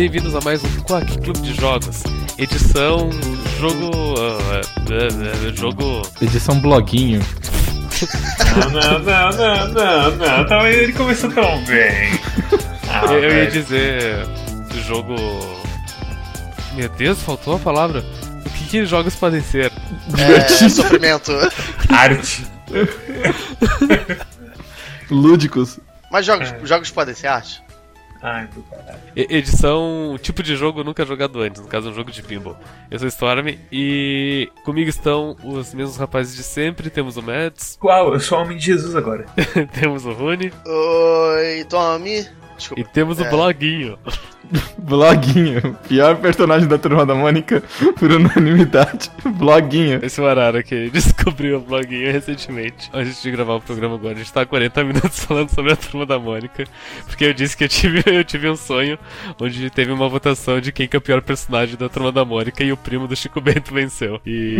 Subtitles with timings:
[0.00, 2.02] bem-vindos a mais um Quack Clube de Jogos.
[2.38, 3.10] Edição.
[3.58, 3.90] Jogo.
[4.18, 6.00] Uh, uh, jogo.
[6.22, 7.20] Edição bloguinho.
[8.56, 10.46] Não, não, não, não, não, não.
[10.46, 12.18] Tá, ele começou tão bem.
[12.88, 14.26] Ah, eu, eu ia dizer.
[14.86, 15.14] Jogo.
[16.72, 18.02] Meu Deus, faltou a palavra.
[18.46, 19.70] O que, que jogos podem ser?
[20.18, 21.30] É, sofrimento.
[21.90, 22.46] Arte.
[25.10, 25.78] Lúdicos.
[26.10, 26.60] Mas jogos, É.
[26.64, 27.62] jogos podem ser arte?
[28.22, 28.98] Ai, do caralho.
[29.16, 30.18] Edição.
[30.20, 32.56] Tipo de jogo nunca jogado antes, no caso, um jogo de pinball.
[32.90, 36.90] Eu sou o Storm e comigo estão os mesmos rapazes de sempre.
[36.90, 39.24] Temos o Mads, Uau, eu sou homem de Jesus agora.
[39.72, 42.26] temos o Rune Oi, Tommy.
[42.58, 42.80] Desculpa.
[42.82, 43.30] e temos o É.
[43.30, 43.98] Bloguinho.
[44.78, 45.76] Bloguinho.
[45.88, 47.62] Pior personagem da turma da Mônica
[47.98, 49.10] por unanimidade.
[49.24, 50.00] Bloguinho.
[50.02, 52.90] Esse é o Arara que descobriu o Bloguinho recentemente.
[52.92, 55.76] Antes de gravar o programa agora, a gente tá há 40 minutos falando sobre a
[55.76, 56.64] turma da Mônica.
[57.06, 58.98] Porque eu disse que eu tive, eu tive um sonho
[59.40, 62.62] onde teve uma votação de quem que é o pior personagem da turma da Mônica
[62.64, 64.20] e o primo do Chico Bento venceu.
[64.26, 64.58] E.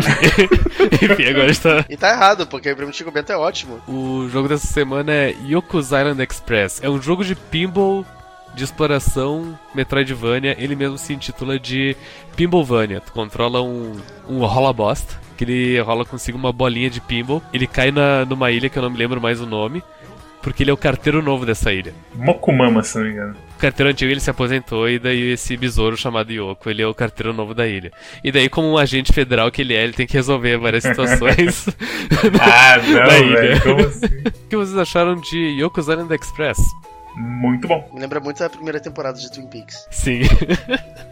[1.03, 1.85] Enfim, agora a gente tá.
[1.89, 3.81] E tá errado, porque o primo de Chico Bento é ótimo.
[3.89, 6.81] O jogo dessa semana é Yoku's Island Express.
[6.83, 8.05] É um jogo de pinball
[8.55, 10.57] de exploração Metroidvania.
[10.59, 11.97] Ele mesmo se intitula de
[12.37, 13.01] Pinballvania.
[13.01, 13.93] Tu controla um,
[14.29, 15.19] um rola bosta.
[15.37, 17.43] Que ele rola consigo uma bolinha de pinball.
[17.53, 19.83] Ele cai na, numa ilha que eu não me lembro mais o nome.
[20.43, 21.93] Porque ele é o carteiro novo dessa ilha.
[22.15, 23.37] Mokumama, se não me engano.
[23.57, 26.95] O carteiro antigo ele se aposentou e daí esse besouro chamado Yoko, ele é o
[26.95, 27.93] carteiro novo da ilha.
[28.25, 31.69] E daí como um agente federal que ele é, ele tem que resolver várias situações
[32.41, 33.41] Ah, não, da ilha.
[33.41, 33.63] velho.
[33.63, 34.07] Como assim?
[34.45, 36.59] O que vocês acharam de Yoko's Island Express?
[37.17, 37.89] Muito bom.
[37.93, 39.87] Me lembra muito da primeira temporada de Twin Peaks.
[39.91, 40.21] Sim,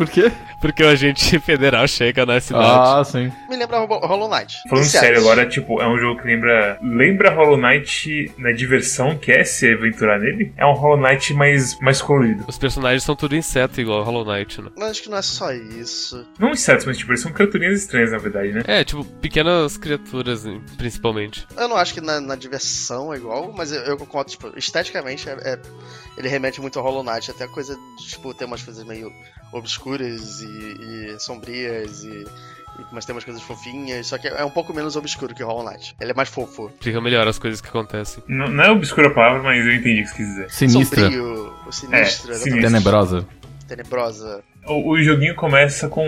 [0.00, 0.32] Por quê?
[0.60, 2.64] porque o agente federal chega na cidade.
[2.66, 3.30] Ah, sim.
[3.48, 4.56] Me lembra Hollow Knight.
[4.68, 6.78] Falando sério agora, tipo, é um jogo que lembra.
[6.82, 10.52] Lembra Hollow Knight na diversão que é se aventurar nele?
[10.56, 12.44] É um Hollow Knight mais, mais colorido.
[12.48, 14.70] Os personagens são tudo inseto, igual Hollow Knight, né?
[14.76, 16.26] Mas acho que não é só isso.
[16.38, 18.62] Não insetos, mas tipo, eles são criaturinhas estranhas, na verdade, né?
[18.66, 20.44] É, tipo, pequenas criaturas,
[20.76, 21.46] principalmente.
[21.56, 25.28] Eu não acho que na, na diversão é igual, mas eu, eu concordo, tipo, esteticamente
[25.28, 25.60] é, é-
[26.20, 29.10] ele remete muito ao Hollow Knight, até a coisa de, tipo, ter umas coisas meio
[29.52, 30.46] obscuras e,
[31.14, 32.24] e sombrias e,
[32.92, 35.68] Mas tem umas coisas fofinhas, só que é um pouco menos obscuro que o Hollow
[35.68, 35.94] Knight.
[36.00, 36.70] Ele é mais fofo.
[36.80, 38.22] Fica melhor as coisas que acontecem.
[38.28, 40.50] Não, não é obscura a palavra, mas eu entendi o que você quis dizer.
[40.50, 41.02] Sinistra.
[41.02, 42.60] Sombrio, o sinistro, É, sinistro.
[42.62, 43.26] Tenebrosa.
[43.68, 44.42] tenebrosa.
[44.66, 46.06] O, o joguinho começa com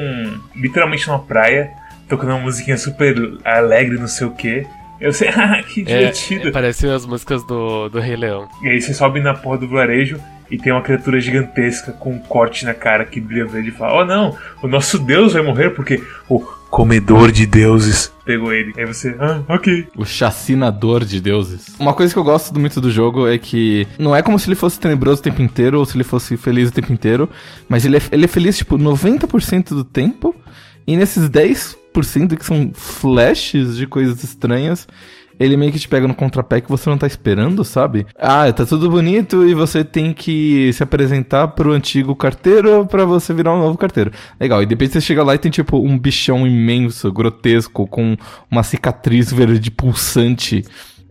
[0.55, 1.71] literalmente numa praia,
[2.09, 4.67] tocando uma musiquinha super alegre, não sei o que.
[5.03, 6.49] Eu sei, ah, que É, divertido.
[6.49, 8.49] é, parecem as músicas do, do Rei Leão.
[8.63, 10.19] E aí você sobe na porra do vilarejo
[10.51, 14.03] e tem uma criatura gigantesca com um corte na cara que brilha verde e fala:
[14.03, 16.39] Oh não, o nosso deus vai morrer porque o
[16.71, 18.73] comedor de deuses pegou ele.
[18.77, 19.89] Aí você, ah, ok.
[19.97, 21.75] O chacinador de deuses.
[21.79, 24.55] Uma coisa que eu gosto muito do jogo é que não é como se ele
[24.55, 27.29] fosse tenebroso o tempo inteiro ou se ele fosse feliz o tempo inteiro,
[27.69, 30.35] mas ele é, ele é feliz, tipo, 90% do tempo.
[30.87, 31.77] E nesses 10%
[32.37, 34.87] que são flashes de coisas estranhas,
[35.39, 38.07] ele meio que te pega no contrapé que você não tá esperando, sabe?
[38.19, 43.33] Ah, tá tudo bonito e você tem que se apresentar pro antigo carteiro pra você
[43.35, 44.13] virar um novo carteiro.
[44.41, 48.17] Legal, e depois você chega lá e tem tipo um bichão imenso, grotesco, com
[48.51, 50.65] uma cicatriz verde pulsante.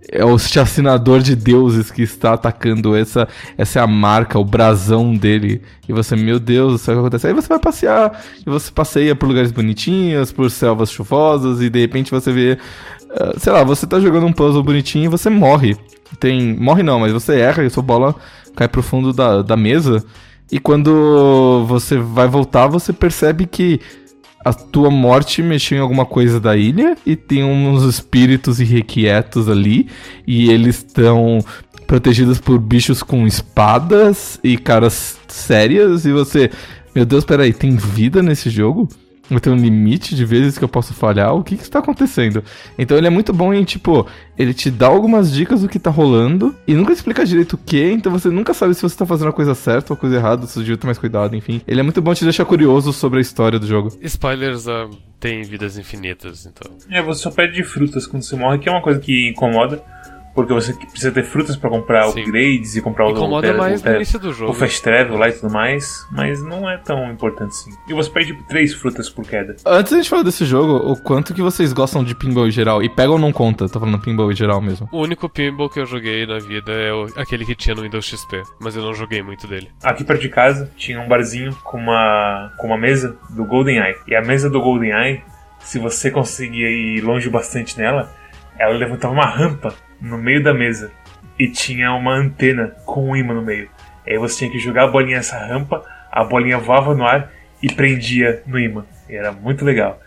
[0.10, 5.16] É o chacinador de deuses que está atacando essa essa é a marca, o brasão
[5.16, 5.62] dele.
[5.88, 7.28] E você, meu Deus, sabe o que acontece?
[7.28, 11.80] Aí você vai passear, e você passeia por lugares bonitinhos, por selvas chuvosas, e de
[11.80, 12.58] repente você vê
[13.14, 15.76] ah, sei lá, você tá jogando um puzzle bonitinho e você morre.
[16.20, 16.56] Tem.
[16.56, 18.16] Morre não, mas você erra e sua bola
[18.56, 20.04] cai pro fundo da, da mesa.
[20.52, 23.80] E quando você vai voltar, você percebe que
[24.44, 29.88] a tua morte mexeu em alguma coisa da ilha e tem uns espíritos irrequietos ali.
[30.26, 31.40] E eles estão
[31.86, 36.06] protegidos por bichos com espadas e caras sérias.
[36.06, 36.50] E você.
[36.94, 38.90] Meu Deus, peraí, tem vida nesse jogo?
[39.32, 41.34] Eu tenho um limite de vezes que eu posso falhar.
[41.34, 42.44] O que que está acontecendo?
[42.78, 44.06] Então ele é muito bom em, tipo,
[44.38, 47.92] ele te dá algumas dicas do que tá rolando e nunca explica direito o que,
[47.92, 50.46] então você nunca sabe se você tá fazendo a coisa certa ou a coisa errada,
[50.46, 51.62] se você devia ter mais cuidado, enfim.
[51.66, 53.90] Ele é muito bom te deixar curioso sobre a história do jogo.
[54.02, 54.90] Spoilers ah,
[55.20, 56.70] têm vidas infinitas, então.
[56.90, 59.82] É, você só perde frutas quando você morre, que é uma coisa que incomoda.
[60.34, 62.22] Porque você precisa ter frutas pra comprar Sim.
[62.22, 64.52] upgrades e comprar o Incomoda o- mais o- no início do jogo.
[64.52, 67.72] o fast travel lá e tudo mais, mas não é tão importante assim.
[67.90, 69.56] E você perde tipo, três frutas por queda.
[69.66, 72.82] Antes da gente falar desse jogo, o quanto que vocês gostam de pinball em geral?
[72.82, 73.68] E pega ou não conta?
[73.68, 74.88] Tô falando pinball em geral mesmo.
[74.92, 78.06] O único pinball que eu joguei na vida é o- aquele que tinha no Windows
[78.06, 79.70] XP, mas eu não joguei muito dele.
[79.84, 83.96] Aqui perto de casa tinha um barzinho com uma, com uma mesa do GoldenEye.
[84.08, 85.22] E a mesa do GoldenEye,
[85.60, 88.10] se você conseguia ir longe bastante nela,
[88.58, 90.92] ela levantava uma rampa no meio da mesa.
[91.38, 93.70] E tinha uma antena com um imã no meio.
[94.06, 97.32] Aí você tinha que jogar a bolinha nessa rampa, a bolinha voava no ar
[97.62, 98.86] e prendia no imã.
[99.08, 100.02] E era muito legal.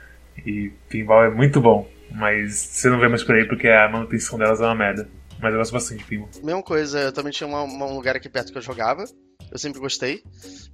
[0.45, 4.39] E pinball é muito bom, mas você não vê mais por aí porque a manutenção
[4.39, 5.09] delas é uma merda.
[5.41, 6.29] Mas eu gosto bastante de pinball.
[6.43, 9.05] Mesma coisa, eu também tinha um lugar aqui perto que eu jogava.
[9.51, 10.23] Eu sempre gostei.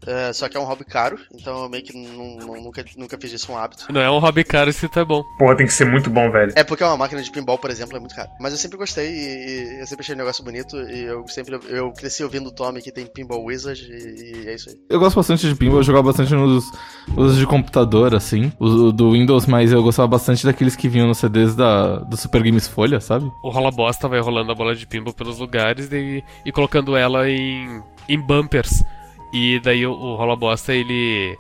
[0.07, 3.19] É, só que é um hobby caro, então eu meio que nu- nu- nunca, nunca
[3.19, 3.93] fiz isso um hábito.
[3.93, 5.23] Não é um hobby caro se é bom.
[5.39, 6.53] Porra, tem que ser muito bom, velho.
[6.57, 8.31] É porque uma máquina de pinball, por exemplo, é muito caro.
[8.41, 10.75] Mas eu sempre gostei e, e eu sempre achei um negócio bonito.
[10.77, 14.55] E eu sempre eu cresci ouvindo o Tommy que tem Pinball Wizard e, e é
[14.55, 14.77] isso aí.
[14.89, 16.65] Eu gosto bastante de pinball, eu jogava bastante nos
[17.17, 18.51] os de computador, assim.
[18.59, 22.43] O do Windows, mas eu gostava bastante daqueles que vinham nos CDs da, do Super
[22.43, 23.31] Games Folha, sabe?
[23.45, 27.29] O rola bosta vai rolando a bola de pinball pelos lugares e, e colocando ela
[27.29, 28.83] em, em bumpers.
[29.33, 31.37] E daí o, o rola bosta ele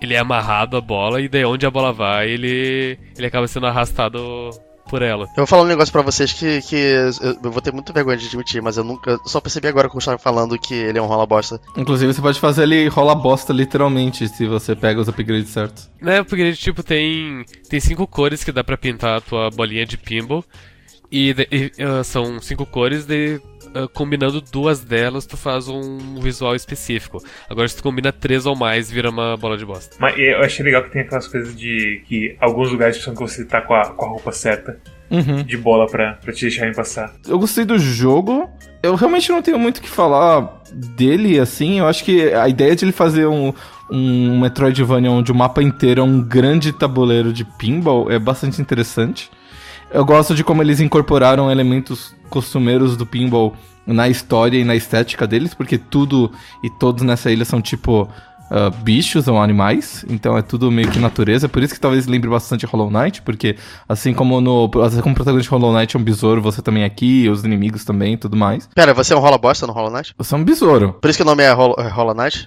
[0.00, 3.66] ele é amarrado à bola e daí onde a bola vai ele ele acaba sendo
[3.66, 4.50] arrastado
[4.90, 5.24] por ela.
[5.28, 7.10] Eu vou falar um negócio pra vocês que, que eu,
[7.44, 9.16] eu vou ter muita vergonha de admitir, mas eu nunca.
[9.24, 11.58] Só percebi agora que eu estava falando que ele é um rola bosta.
[11.78, 15.88] Inclusive, você pode fazer ele rolar bosta literalmente, se você pega os upgrades certos.
[16.00, 19.86] Né, porque ele tipo tem tem cinco cores que dá pra pintar a tua bolinha
[19.86, 20.44] de pinball
[21.10, 23.40] e, de- e, ah, são cinco cores de
[23.74, 27.22] ah, combinando duas delas tu faz um visual específico.
[27.48, 29.96] Agora se tu combina três ou mais vira uma bola de bosta.
[29.98, 33.44] Mas eu achei legal que tem aquelas coisas de que alguns lugares precisam que você
[33.44, 34.78] tá com a, com a roupa certa
[35.10, 35.42] Uhum.
[35.42, 37.12] de bola pra, pra te deixarem passar.
[37.28, 38.48] Eu gostei do jogo.
[38.82, 41.80] Eu realmente não tenho muito o que falar dele, assim.
[41.80, 43.52] Eu acho que a ideia de ele fazer um,
[43.90, 49.30] um Metroidvania onde o mapa inteiro é um grande tabuleiro de pinball é bastante interessante.
[49.92, 53.54] Eu gosto de como eles incorporaram elementos costumeiros do pinball
[53.86, 58.08] na história e na estética deles, porque tudo e todos nessa ilha são tipo
[58.54, 61.48] ah, bichos ou animais, então é tudo meio que natureza.
[61.48, 63.56] Por isso que talvez lembre bastante Hollow Knight, porque
[63.88, 66.82] assim como no assim como o protagonista de Hollow Knight é um besouro, você também
[66.82, 68.68] é aqui, os inimigos também e tudo mais.
[68.74, 70.14] Pera, você é um rola bosta no Hollow Knight?
[70.18, 70.92] Você é um besouro.
[71.00, 72.46] Por isso que o nome é Hollow, é Hollow Knight?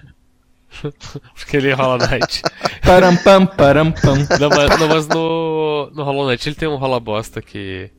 [1.34, 2.42] Porque ele rola Knight.
[2.86, 4.14] Param pam param pam.
[4.38, 7.90] Não, mas, não, mas no, no Hollow Knight ele tem um rola bosta que.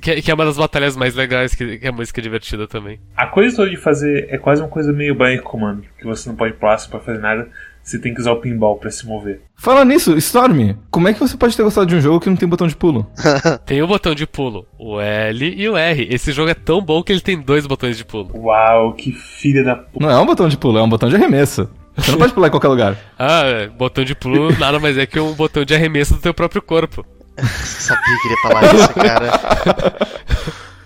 [0.00, 2.66] Que é, que é uma das batalhas mais legais, que, que a música é divertida
[2.66, 3.00] também.
[3.16, 6.36] A coisa toda de fazer é quase uma coisa meio Bionic Commando, que você não
[6.36, 7.48] pode pular pra fazer nada,
[7.82, 9.40] você tem que usar o pinball pra se mover.
[9.56, 12.36] Fala nisso, Storm, como é que você pode ter gostado de um jogo que não
[12.36, 13.06] tem botão de pulo?
[13.66, 16.08] Tem o botão de pulo, o L e o R.
[16.10, 18.30] Esse jogo é tão bom que ele tem dois botões de pulo.
[18.34, 20.06] Uau, que filha da puta.
[20.06, 21.68] Não é um botão de pulo, é um botão de arremesso.
[22.00, 22.96] Você não pode pular em qualquer lugar.
[23.18, 26.32] Ah, é, botão de pulo nada mais é que um botão de arremesso do teu
[26.34, 27.04] próprio corpo.
[27.38, 29.96] Sabia que ele ia falar isso, cara.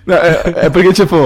[0.06, 1.16] Não, É, é porque, tipo,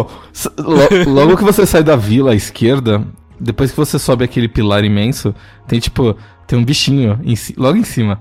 [0.58, 3.04] lo- logo que você sai da vila à esquerda,
[3.40, 5.34] depois que você sobe aquele pilar imenso,
[5.66, 8.20] tem, tipo, tem um bichinho em logo em cima.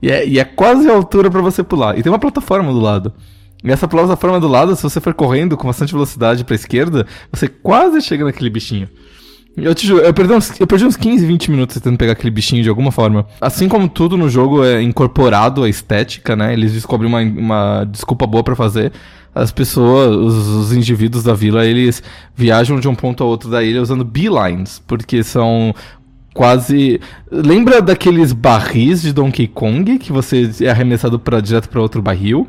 [0.00, 1.98] E é, e é quase a altura pra você pular.
[1.98, 3.12] E tem uma plataforma do lado.
[3.62, 7.48] E essa plataforma do lado, se você for correndo com bastante velocidade pra esquerda, você
[7.48, 8.88] quase chega naquele bichinho.
[9.62, 12.30] Eu te juro, eu perdi, uns, eu perdi uns 15, 20 minutos tentando pegar aquele
[12.30, 13.26] bichinho de alguma forma.
[13.40, 16.52] Assim como tudo no jogo é incorporado à estética, né?
[16.52, 18.92] Eles descobrem uma, uma desculpa boa pra fazer.
[19.34, 22.02] As pessoas, os, os indivíduos da vila, eles
[22.34, 25.74] viajam de um ponto ao outro da ilha usando beelines, porque são
[26.34, 27.00] quase.
[27.30, 32.48] Lembra daqueles barris de Donkey Kong que você é arremessado pra, direto pra outro barril?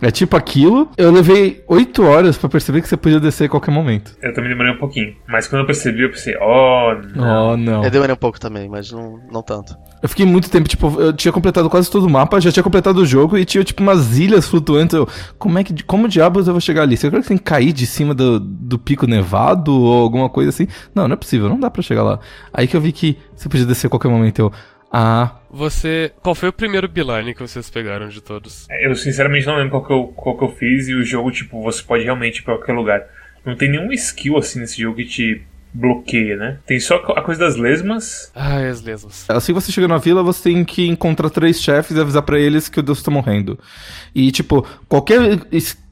[0.00, 0.88] É tipo aquilo.
[0.96, 4.16] Eu levei 8 horas pra perceber que você podia descer a qualquer momento.
[4.22, 5.14] Eu também demorei um pouquinho.
[5.26, 7.52] Mas quando eu percebi, eu pensei, oh, não.
[7.52, 7.84] Oh, não.
[7.84, 9.76] Eu demorei um pouco também, mas não, não tanto.
[10.00, 13.00] Eu fiquei muito tempo, tipo, eu tinha completado quase todo o mapa, já tinha completado
[13.00, 14.94] o jogo e tinha, tipo, umas ilhas flutuantes.
[14.94, 16.96] Eu, como é que, como diabos eu vou chegar ali?
[16.96, 20.68] Será que tem que cair de cima do, do pico nevado ou alguma coisa assim?
[20.94, 22.20] Não, não é possível, não dá pra chegar lá.
[22.52, 24.38] Aí que eu vi que você podia descer a qualquer momento.
[24.38, 24.52] Eu,
[24.92, 26.12] ah, Você.
[26.22, 28.66] Qual foi o primeiro Beeline que vocês pegaram de todos?
[28.82, 31.62] Eu sinceramente não lembro qual que eu, qual que eu fiz e o jogo, tipo,
[31.62, 33.06] você pode realmente ir pra qualquer lugar.
[33.44, 36.58] Não tem nenhum skill assim nesse jogo que te bloqueia, né?
[36.66, 38.32] Tem só a coisa das lesmas.
[38.34, 39.24] Ai, as lesmas.
[39.28, 42.38] Assim que você chega na vila, você tem que encontrar três chefes e avisar pra
[42.38, 43.58] eles que o Deus tá morrendo.
[44.14, 45.20] E, tipo, qualquer,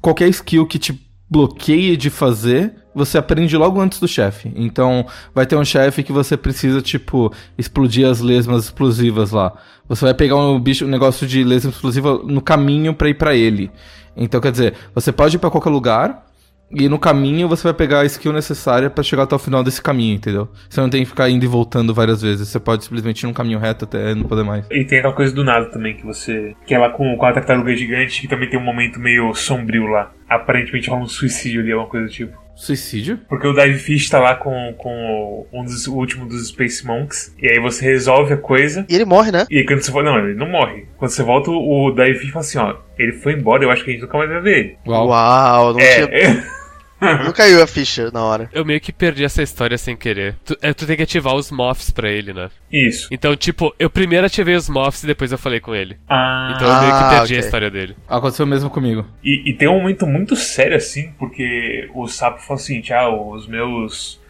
[0.00, 4.52] qualquer skill que te bloqueie de fazer, você aprende logo antes do chefe.
[4.54, 9.52] Então, vai ter um chefe que você precisa, tipo, explodir as lesmas explosivas lá.
[9.88, 13.34] Você vai pegar um bicho, um negócio de lesma explosiva no caminho pra ir pra
[13.34, 13.70] ele.
[14.16, 16.25] Então, quer dizer, você pode ir pra qualquer lugar,
[16.70, 19.80] e no caminho você vai pegar a skill necessária pra chegar até o final desse
[19.80, 20.48] caminho, entendeu?
[20.68, 22.48] Você não tem que ficar indo e voltando várias vezes.
[22.48, 24.66] Você pode simplesmente ir num caminho reto até não poder mais.
[24.70, 26.54] E tem aquela coisa do nada também, que você.
[26.66, 29.86] Que é lá com, com a tartaruga gigante, que também tem um momento meio sombrio
[29.86, 30.12] lá.
[30.28, 32.46] Aparentemente rola um suicídio ali, alguma coisa do tipo.
[32.56, 33.20] Suicídio?
[33.28, 37.34] Porque o Dive Fish tá lá com, com um dos, o último dos Space Monks.
[37.40, 38.86] E aí você resolve a coisa.
[38.88, 39.46] E ele morre, né?
[39.50, 40.10] E aí quando você volta.
[40.10, 40.86] Não, ele não morre.
[40.96, 43.90] Quando você volta, o Dive Fish fala assim: ó, ele foi embora, eu acho que
[43.90, 44.78] a gente nunca mais vai ver ele.
[44.86, 45.08] Uau.
[45.08, 46.44] Uau, não É, tinha.
[47.00, 48.48] Não caiu a ficha na hora.
[48.52, 50.36] Eu meio que perdi essa história sem querer.
[50.44, 52.48] Tu, é, tu tem que ativar os moths pra ele, né?
[52.72, 53.08] Isso.
[53.10, 55.96] Então, tipo, eu primeiro ativei os moths e depois eu falei com ele.
[56.08, 57.38] Ah, Então eu meio que Ah, perdi a ok.
[57.38, 57.96] história dele.
[58.08, 59.04] Aconteceu mesmo comigo.
[59.22, 63.08] E, e tem um momento muito sério assim, porque o sapo fala o seguinte: ah,
[63.10, 64.20] os meus.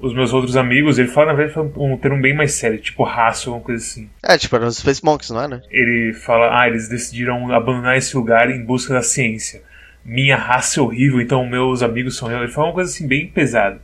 [0.00, 3.04] Os meus outros amigos, ele fala, na verdade, fala um termo bem mais sério, tipo
[3.04, 4.10] raça, alguma coisa assim.
[4.22, 5.62] É, tipo, era os Space Monkeys, não é, né?
[5.70, 9.62] Ele fala, ah, eles decidiram abandonar esse lugar em busca da ciência.
[10.04, 12.42] Minha raça é horrível, então meus amigos são eu.
[12.42, 13.80] Ele fala uma coisa assim, bem pesada.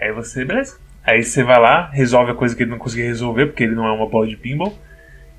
[0.00, 0.78] Aí você, beleza.
[1.04, 3.86] Aí você vai lá, resolve a coisa que ele não conseguia resolver, porque ele não
[3.86, 4.78] é uma bola de pinball.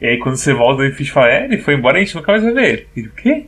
[0.02, 2.44] E aí quando você volta, ele fala, é, ele foi embora a gente nunca mais
[2.44, 2.88] vai ver ele.
[2.96, 3.46] Ele, o quê?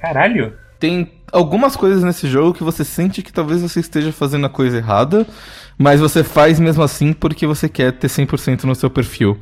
[0.00, 0.54] Caralho.
[0.78, 4.76] Tem algumas coisas nesse jogo que você sente que talvez você esteja fazendo a coisa
[4.76, 5.26] errada,
[5.76, 9.38] mas você faz mesmo assim porque você quer ter 100% no seu perfil.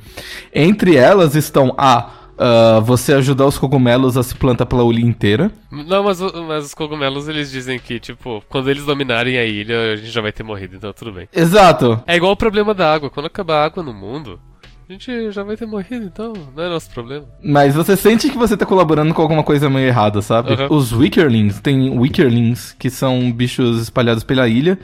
[0.55, 5.51] Entre elas estão a ah, você ajudar os cogumelos a se plantar pela ilha inteira.
[5.71, 9.97] Não, mas, mas os cogumelos eles dizem que, tipo, quando eles dominarem a ilha, a
[9.97, 11.29] gente já vai ter morrido, então tudo bem.
[11.33, 12.03] Exato.
[12.07, 13.11] É igual o problema da água.
[13.11, 14.41] Quando acabar a água no mundo,
[14.89, 17.25] a gente já vai ter morrido, então não é nosso problema.
[17.43, 20.53] Mas você sente que você tá colaborando com alguma coisa meio errada, sabe?
[20.53, 20.77] Uhum.
[20.77, 24.79] Os Wickerlings, tem Wickerlings, que são bichos espalhados pela ilha,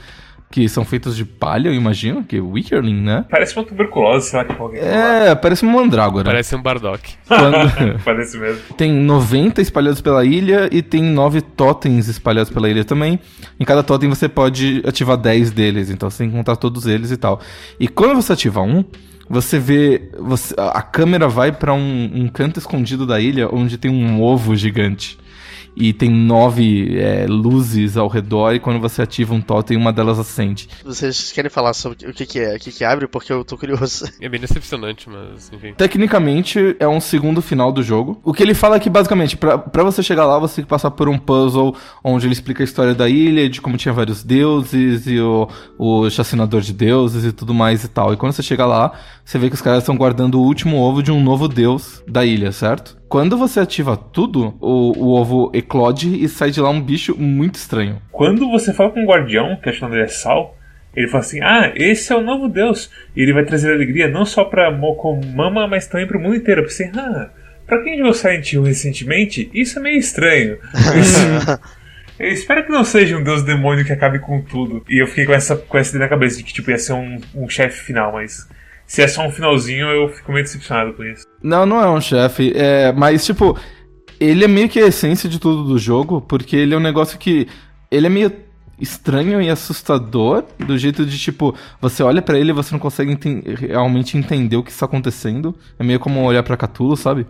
[0.50, 3.24] que são feitos de palha, eu imagino, que é Wickerling, né?
[3.30, 6.24] Parece uma tuberculose, sei lá que porra que É, parece uma mandrágora.
[6.24, 7.14] Parece um Bardock.
[7.26, 8.62] Quando- Parece mesmo.
[8.76, 13.20] Tem 90 espalhados pela ilha e tem 9 totens espalhados pela ilha também.
[13.60, 17.10] Em cada totem você pode ativar 10 deles, então você tem que encontrar todos eles
[17.10, 17.40] e tal.
[17.78, 18.82] E quando você ativa um,
[19.28, 20.10] você vê.
[20.18, 24.56] Você, a câmera vai pra um, um canto escondido da ilha onde tem um ovo
[24.56, 25.18] gigante.
[25.80, 30.18] E tem nove é, luzes ao redor, e quando você ativa um totem, uma delas
[30.18, 30.68] acende.
[30.84, 33.06] Vocês querem falar sobre o que, que é, o que, que abre?
[33.06, 34.08] Porque eu tô curioso.
[34.20, 35.74] É bem decepcionante, mas enfim.
[35.74, 38.20] Tecnicamente, é um segundo final do jogo.
[38.24, 40.68] O que ele fala é que, basicamente, pra, pra você chegar lá, você tem que
[40.68, 44.24] passar por um puzzle onde ele explica a história da ilha, de como tinha vários
[44.24, 48.12] deuses, e o, o chacinador de deuses e tudo mais e tal.
[48.12, 48.92] E quando você chega lá,
[49.24, 52.24] você vê que os caras estão guardando o último ovo de um novo deus da
[52.24, 52.97] ilha, certo?
[53.08, 57.54] Quando você ativa tudo, o, o ovo eclode e sai de lá um bicho muito
[57.54, 58.02] estranho.
[58.12, 60.56] Quando você fala com um guardião, que acho que o nome é Sal,
[60.94, 62.90] ele fala assim: Ah, esse é o novo Deus.
[63.16, 66.60] E ele vai trazer alegria não só pra Mokomama, mas também pro mundo inteiro.
[66.60, 67.30] Eu pensei, ah,
[67.66, 70.58] pra quem jogou Silent Hill recentemente, isso é meio estranho.
[72.18, 74.84] Eu espero que não seja um deus demônio que acabe com tudo.
[74.88, 76.92] E eu fiquei com essa, com essa ideia na cabeça de que tipo, ia ser
[76.92, 78.48] um, um chefe final, mas
[78.88, 81.26] se é só um finalzinho, eu fico meio decepcionado com isso.
[81.42, 82.52] Não, não é um chefe.
[82.56, 83.56] É, mas, tipo,
[84.18, 87.18] ele é meio que a essência de tudo do jogo, porque ele é um negócio
[87.18, 87.46] que.
[87.90, 88.32] Ele é meio
[88.80, 93.16] estranho e assustador, do jeito de, tipo, você olha pra ele e você não consegue
[93.56, 95.54] realmente entender o que está acontecendo.
[95.78, 97.26] É meio como olhar pra Cthulhu, sabe?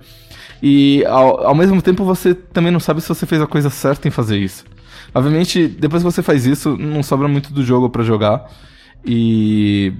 [0.63, 4.07] E ao, ao mesmo tempo você também não sabe se você fez a coisa certa
[4.07, 4.65] em fazer isso.
[5.13, 8.49] Obviamente, depois que você faz isso, não sobra muito do jogo pra jogar.
[9.11, 9.91] E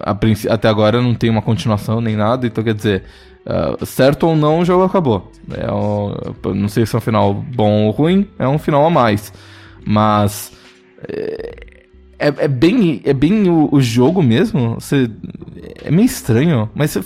[0.00, 0.16] a
[0.50, 3.04] até agora não tem uma continuação nem nada, então quer dizer,
[3.46, 5.30] ah, certo ou não, o jogo acabou.
[5.52, 9.32] É não sei se é um final bom ou ruim, é um final a mais.
[9.86, 10.50] Mas
[12.18, 14.74] é, é bem, é bem o, o jogo mesmo.
[14.74, 15.08] Você,
[15.84, 17.02] é meio estranho, mas você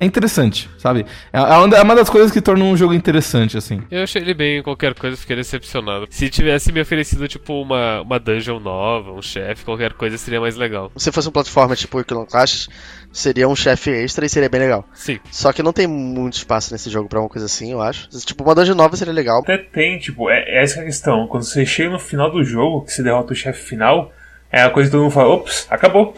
[0.00, 1.04] é interessante, sabe?
[1.32, 3.82] É, é uma é uma das coisas que tornam um jogo interessante, assim.
[3.90, 6.06] Eu achei ele bem qualquer coisa, fiquei decepcionado.
[6.10, 10.56] Se tivesse me oferecido, tipo, uma, uma dungeon nova, um chefe, qualquer coisa, seria mais
[10.56, 10.92] legal.
[10.96, 12.68] Se fosse um plataforma tipo Iconoclast,
[13.12, 14.84] seria um chefe extra e seria bem legal.
[14.94, 15.18] Sim.
[15.30, 18.08] Só que não tem muito espaço nesse jogo pra uma coisa assim, eu acho.
[18.24, 19.40] Tipo, uma dungeon nova seria legal.
[19.40, 21.26] Até tem, tipo, é, essa é a questão.
[21.26, 24.12] Quando você chega no final do jogo, que você derrota o chefe final,
[24.50, 26.14] é a coisa que todo mundo fala, ops, acabou.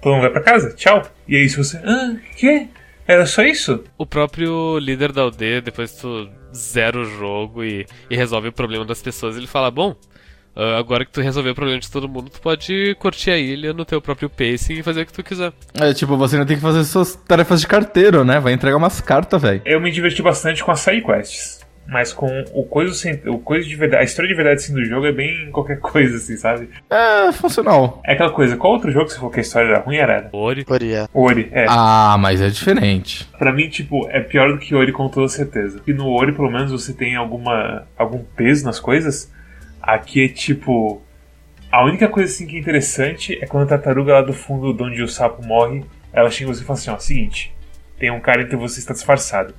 [0.00, 1.02] Todo mundo vai pra casa, tchau.
[1.26, 2.68] E aí se você, ah, que?
[3.06, 3.84] Era só isso?
[3.98, 8.52] O próprio líder da aldeia, depois que tu zera o jogo e, e resolve o
[8.52, 9.94] problema das pessoas, ele fala: Bom,
[10.56, 13.72] ah, agora que tu resolveu o problema de todo mundo, tu pode curtir a ilha
[13.72, 15.52] no teu próprio pacing e fazer o que tu quiser.
[15.74, 18.38] É tipo, você não tem que fazer suas tarefas de carteiro, né?
[18.38, 19.62] Vai entregar umas cartas, velho.
[19.64, 21.53] Eu me diverti bastante com as side quests.
[21.86, 24.84] Mas com o coisa, sem- o coisa de verdade, a história de verdade assim, do
[24.84, 26.70] jogo é bem qualquer coisa, assim, sabe?
[26.90, 28.00] É funcional.
[28.04, 30.28] É aquela coisa, qual outro jogo que você falou que a história era ruim era?
[30.32, 30.64] Ori.
[30.64, 31.08] Poria.
[31.12, 31.66] Ori, é.
[31.68, 33.28] Ah, mas é diferente.
[33.38, 35.80] Pra mim, tipo, é pior do que Ori com toda certeza.
[35.86, 39.30] E no Ori, pelo menos, você tem alguma algum peso nas coisas.
[39.82, 41.02] Aqui é tipo.
[41.70, 44.82] A única coisa assim que é interessante é quando a tartaruga lá do fundo de
[44.82, 47.52] onde o sapo morre, ela chega e você e fala assim, ó, seguinte,
[47.98, 49.54] tem um cara entre você que está disfarçado.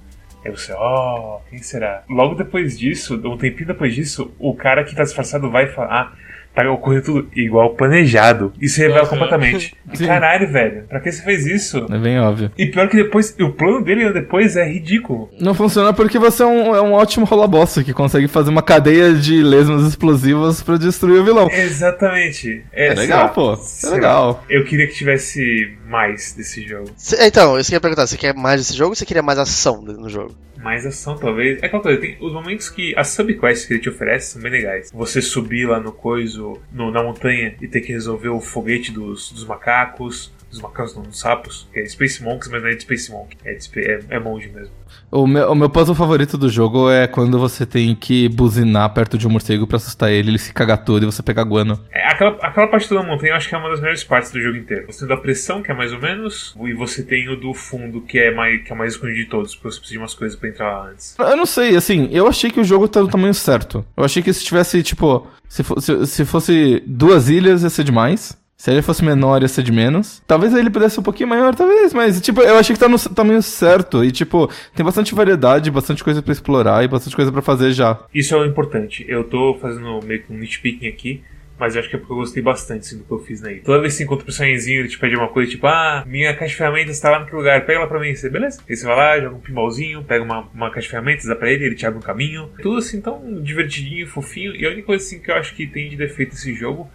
[0.46, 2.04] Aí você, ó, quem será?
[2.10, 6.12] Logo depois disso, um tempinho depois disso, o cara que tá disfarçado vai falar, ah,
[6.54, 8.54] tá ocorrendo tudo igual planejado.
[8.62, 9.10] Isso revela Uhum.
[9.10, 9.76] completamente.
[9.94, 10.08] Sim.
[10.08, 11.86] Caralho, velho, pra que você fez isso?
[11.92, 12.50] É bem óbvio.
[12.58, 15.30] E pior que depois, o plano dele depois é ridículo.
[15.40, 19.14] Não funciona porque você é um, é um ótimo rola-bosta que consegue fazer uma cadeia
[19.16, 21.50] de lesmas explosivas pra destruir o vilão.
[21.52, 22.64] Exatamente.
[22.72, 23.58] É legal, pô.
[23.84, 24.44] É legal.
[24.50, 26.90] Eu queria que tivesse mais desse jogo.
[26.98, 29.82] Cê- Então, eu queria perguntar, você quer mais desse jogo ou você queria mais ação
[29.82, 30.36] no jogo?
[30.58, 31.62] Mais ação, talvez.
[31.62, 34.52] É aquela coisa, tem os momentos que as subquests que ele te oferece são bem
[34.52, 34.90] legais.
[34.92, 39.32] Você subir lá no coiso, no- na montanha, e ter que resolver o foguete dos,
[39.32, 40.34] dos macacos.
[40.56, 41.68] Dos macacos não, dos sapos.
[41.74, 43.36] Que é Space Monks, mas não é de Space Monk.
[43.44, 44.72] É, de, é, é monge mesmo.
[45.12, 49.18] O meu, o meu puzzle favorito do jogo é quando você tem que buzinar perto
[49.18, 51.80] de um morcego pra assustar ele, ele se cagar todo e você pega guano.
[51.92, 54.40] É, aquela, aquela parte da montanha eu acho que é uma das melhores partes do
[54.42, 54.86] jogo inteiro.
[54.88, 57.54] Você tem o da pressão, que é mais ou menos, e você tem o do
[57.54, 60.14] fundo, que é mais, que é mais escondido de todos, porque você precisa de umas
[60.14, 61.16] coisas pra entrar lá antes.
[61.20, 63.86] Eu não sei, assim, eu achei que o jogo tá no tamanho certo.
[63.98, 67.84] Eu achei que se tivesse, tipo, se, fo- se, se fosse duas ilhas ia ser
[67.84, 68.38] demais.
[68.58, 70.24] Se ele fosse menor ia ser de menos.
[70.26, 72.98] Talvez ele pudesse ser um pouquinho maior, talvez, mas, tipo, eu achei que tá no
[72.98, 74.04] tamanho certo.
[74.04, 78.00] E, tipo, tem bastante variedade, bastante coisa pra explorar e bastante coisa pra fazer já.
[78.14, 79.06] Isso é o importante.
[79.08, 81.22] Eu tô fazendo meio que um nitpicking aqui,
[81.60, 83.62] mas eu acho que é porque eu gostei bastante assim, do que eu fiz ilha.
[83.64, 86.34] Toda vez que você encontra o personagemzinho, ele te pede uma coisa, tipo, ah, minha
[86.34, 88.16] caixa de ferramentas tá lá naquele lugar, pega lá pra mim.
[88.16, 88.62] Você, beleza?
[88.68, 91.52] Aí você vai lá, joga um pinballzinho, pega uma, uma caixa de ferramentas, dá pra
[91.52, 92.50] ele, ele te abre um caminho.
[92.62, 94.56] Tudo assim tão divertidinho, fofinho.
[94.56, 96.90] E a única coisa assim que eu acho que tem de defeito esse jogo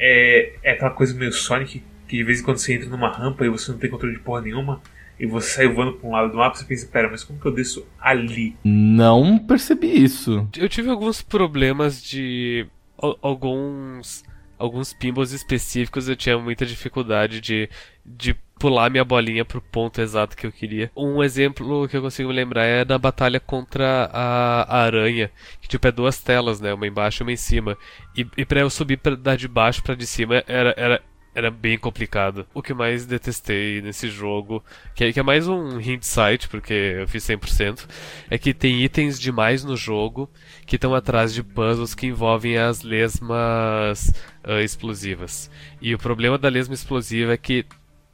[0.00, 3.44] é, é aquela coisa meio Sonic, que de vez em quando você entra numa rampa
[3.44, 4.80] e você não tem controle de porra nenhuma.
[5.18, 7.44] E você sai voando pra um lado do mapa, você pensa, pera, mas como que
[7.46, 8.56] eu desço ali?
[8.64, 10.48] Não percebi isso.
[10.56, 12.66] Eu tive alguns problemas de.
[12.98, 14.24] al- alguns.
[14.58, 17.68] Alguns pinballs específicos eu tinha muita dificuldade de,
[18.04, 20.92] de pular minha bolinha pro ponto exato que eu queria.
[20.94, 25.30] Um exemplo que eu consigo me lembrar é na batalha contra a, a aranha,
[25.62, 27.76] que tipo é duas telas, né, uma embaixo e uma em cima.
[28.14, 31.02] E, e para eu subir pra, da de baixo pra de cima era, era,
[31.34, 32.46] era bem complicado.
[32.52, 34.62] O que mais detestei nesse jogo,
[34.94, 37.88] que é, que é mais um hint site, porque eu fiz 100%,
[38.28, 40.28] é que tem itens demais no jogo
[40.66, 44.12] que estão atrás de puzzles que envolvem as lesmas
[44.44, 45.50] ah, explosivas.
[45.80, 47.64] E o problema da lesma explosiva é que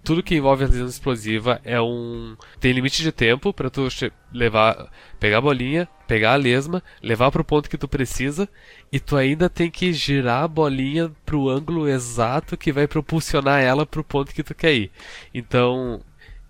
[0.06, 3.88] tudo que envolve a lesma explosiva é um tem limite de tempo para tu
[4.32, 4.88] levar
[5.18, 8.48] pegar a bolinha, pegar a lesma, levar pro ponto que tu precisa
[8.92, 13.84] e tu ainda tem que girar a bolinha pro ângulo exato que vai propulsionar ela
[13.84, 14.92] pro ponto que tu quer ir.
[15.34, 16.00] Então,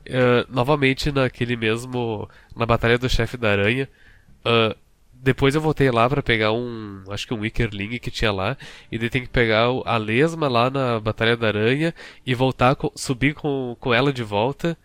[0.04, 3.88] eh, novamente naquele mesmo na batalha do chefe da aranha,
[4.44, 4.76] ah,
[5.22, 8.56] depois eu voltei lá pra pegar um, acho que um Wickerling que tinha lá,
[8.90, 13.34] e daí tem que pegar a lesma lá na Batalha da Aranha e voltar, subir
[13.34, 14.76] com, com ela de volta,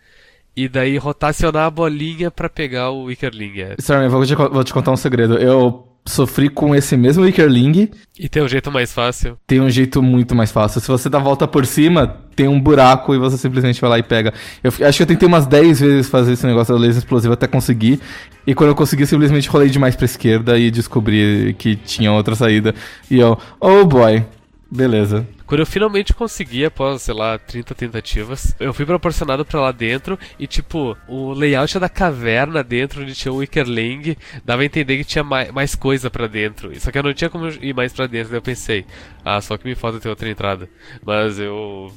[0.56, 3.60] e daí rotacionar a bolinha pra pegar o Wickerling.
[3.60, 3.76] É.
[4.04, 5.38] Eu vou te, vou te contar um segredo.
[5.38, 9.36] Eu sofri com esse mesmo Wickerling E tem um jeito mais fácil.
[9.46, 10.80] tem um jeito muito mais fácil.
[10.80, 13.98] Se você dá a volta por cima, tem um buraco e você simplesmente vai lá
[13.98, 14.32] e pega.
[14.62, 17.46] Eu acho que eu tentei umas 10 vezes fazer esse negócio da laser explosiva até
[17.46, 18.00] conseguir.
[18.46, 22.74] E quando eu consegui, simplesmente rolei demais pra esquerda e descobri que tinha outra saída.
[23.10, 24.24] E eu, oh boy,
[24.72, 25.26] beleza.
[25.46, 30.18] Quando eu finalmente consegui, após, sei lá, 30 tentativas, eu fui proporcionado pra lá dentro
[30.38, 35.04] e, tipo, o layout da caverna dentro, onde tinha o Wickerling, dava a entender que
[35.04, 36.78] tinha mais, mais coisa pra dentro.
[36.80, 38.86] Só que eu não tinha como ir mais pra dentro, daí eu pensei,
[39.24, 40.68] ah, só que me falta ter outra entrada.
[41.04, 41.92] Mas eu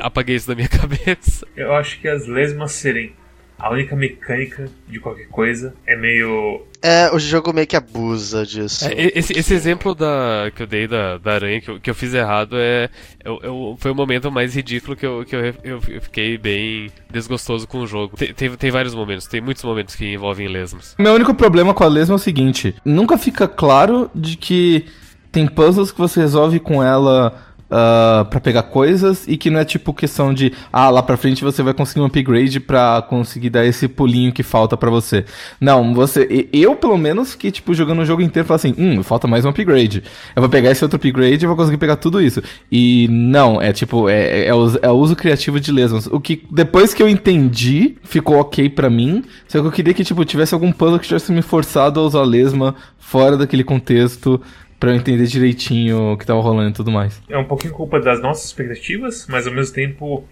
[0.00, 1.46] apaguei isso da minha cabeça.
[1.56, 3.14] Eu acho que as lesmas serem
[3.58, 6.66] a única mecânica de qualquer coisa é meio.
[6.82, 8.84] É, o jogo meio que abusa disso.
[8.86, 11.94] É, esse, esse exemplo da, que eu dei da, da aranha, que eu, que eu
[11.94, 12.90] fiz errado, é,
[13.24, 16.90] eu, eu- foi o momento mais ridículo que, eu, que eu, eu, eu fiquei bem
[17.10, 18.16] desgostoso com o jogo.
[18.16, 20.94] Tem, tem, tem vários momentos, tem muitos momentos que envolvem lesmas.
[20.98, 24.84] Meu único problema com a lesma é o seguinte: nunca fica claro de que
[25.32, 29.64] tem puzzles que você resolve com ela ah, pra pegar coisas e que não é
[29.64, 33.64] tipo questão de, ah, lá pra frente você vai conseguir um upgrade pra conseguir dar
[33.64, 35.24] esse pulinho que falta pra você.
[35.60, 36.48] Não, você.
[36.52, 39.48] Eu, pelo menos, fiquei, tipo, jogando o jogo inteiro falei assim, hum, falta mais um
[39.48, 40.02] upgrade.
[40.36, 42.42] Eu vou pegar esse outro upgrade e vou conseguir pegar tudo isso.
[42.70, 46.06] E não, é tipo, é, é, o, é o uso criativo de lesmas.
[46.06, 49.24] O que depois que eu entendi, ficou ok pra mim.
[49.48, 52.22] Só que eu queria que, tipo, tivesse algum puzzle que tivesse me forçado a usar
[52.22, 54.40] lesma fora daquele contexto.
[54.78, 57.20] Pra eu entender direitinho o que tava rolando e tudo mais.
[57.28, 60.24] É um pouquinho culpa das nossas expectativas, mas ao mesmo tempo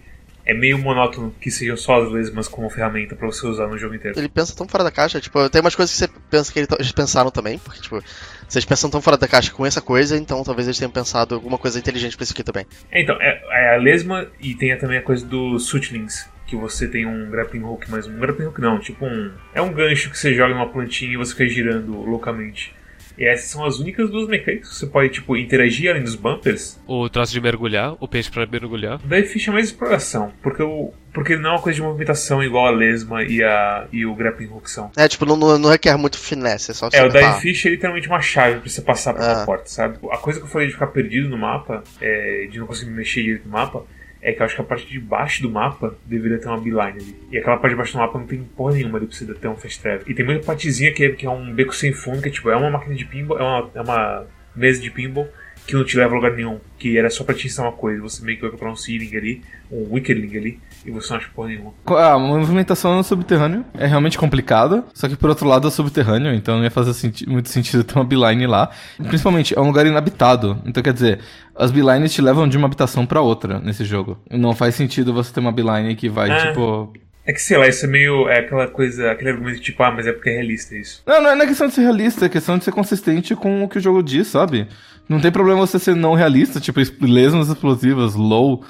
[0.45, 3.95] é meio monótono que sejam só as lesmas como ferramenta pra você usar no jogo
[3.95, 4.19] inteiro.
[4.19, 6.67] Ele pensa tão fora da caixa, tipo, tem umas coisas que você pensa que ele-
[6.77, 8.01] eles pensaram também, porque, tipo,
[8.49, 11.33] se eles pensam tão fora da caixa com essa coisa, então talvez eles tenham pensado
[11.35, 12.65] alguma coisa inteligente pra isso aqui também.
[12.91, 16.89] É, então, é, é a lesma e tem também a coisa dos suitlings, que você
[16.89, 19.31] tem um grappling hook, mas um grappling hook não, tipo um.
[19.55, 22.75] É um gancho que você joga numa plantinha e você fica girando loucamente.
[23.17, 26.79] E essas são as únicas duas mecânicas que você pode, tipo, interagir além dos bumpers.
[26.87, 28.99] O troço de mergulhar, o peixe pra mergulhar.
[29.03, 30.91] Daí ficha mais exploração, porque o.
[31.13, 34.47] Porque não é uma coisa de movimentação igual a lesma e, a, e o grappling
[34.47, 34.91] hook são.
[34.97, 37.67] É, tipo, não, não, requer muito finesse, é só você É, o tá- Dive Fish
[37.67, 39.45] é literalmente uma chave pra você passar pra uma Ah.
[39.45, 39.99] porta, sabe?
[40.11, 42.97] A coisa que eu falei de ficar perdido no mapa, é, de não conseguir me
[42.97, 43.85] mexer direito no mapa,
[44.23, 46.97] é que eu acho que a parte de baixo do mapa deveria ter uma beeline
[46.97, 47.15] ali.
[47.29, 49.47] E aquela parte de baixo do mapa não tem porra nenhuma ali pra você ter
[49.49, 50.03] um fast travel.
[50.07, 52.49] E tem muita partezinha que é, que é um beco sem fundo, que é tipo,
[52.49, 55.27] é uma máquina de pinball, é uma, é uma mesa de pinball
[55.67, 56.59] que não te leva a lugar nenhum.
[56.79, 58.01] Que era só pra te ensinar uma coisa.
[58.01, 61.29] Você meio que vai comprar um sealing ali, um wickedling ali, e você não acha
[61.35, 61.73] porra nenhuma.
[61.85, 66.57] A movimentação no subterrâneo é realmente complicada, só que por outro lado é subterrâneo, então
[66.57, 68.69] não ia fazer senti- muito sentido ter uma beeline lá.
[69.07, 71.19] Principalmente, é um lugar inabitado, então quer dizer,
[71.55, 74.17] as beelines te levam de uma habitação pra outra nesse jogo.
[74.29, 76.47] Não faz sentido você ter uma beeline que vai, É.
[76.47, 76.91] tipo...
[77.25, 78.27] É que sei lá, isso é meio.
[78.27, 81.01] É aquela coisa, aquele argumento tipo, ah, mas é porque é realista isso.
[81.07, 83.63] Não, não é não é questão de ser realista, é questão de ser consistente com
[83.63, 84.67] o que o jogo diz, sabe?
[85.07, 88.61] Não tem problema você ser não realista, tipo, es- lesmas explosivas, low,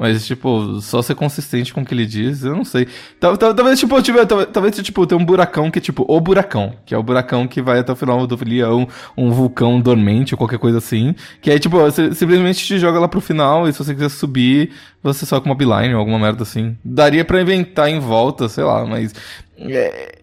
[0.00, 2.88] mas, tipo, só ser consistente com o que ele diz, eu não sei.
[3.20, 6.72] Tal- tal- Talvez, tipo, tiver, talvez, tipo, ter um buracão que é, tipo, o buracão,
[6.86, 10.38] que é o buracão que vai até o final do leão, um vulcão dormente ou
[10.38, 13.78] qualquer coisa assim, que aí, tipo, você simplesmente te joga lá pro final e se
[13.78, 14.70] você quiser subir,
[15.02, 16.74] você só com uma beeline ou alguma merda assim.
[16.82, 19.14] Daria pra inventar em volta, sei lá, mas...
[19.58, 20.14] é,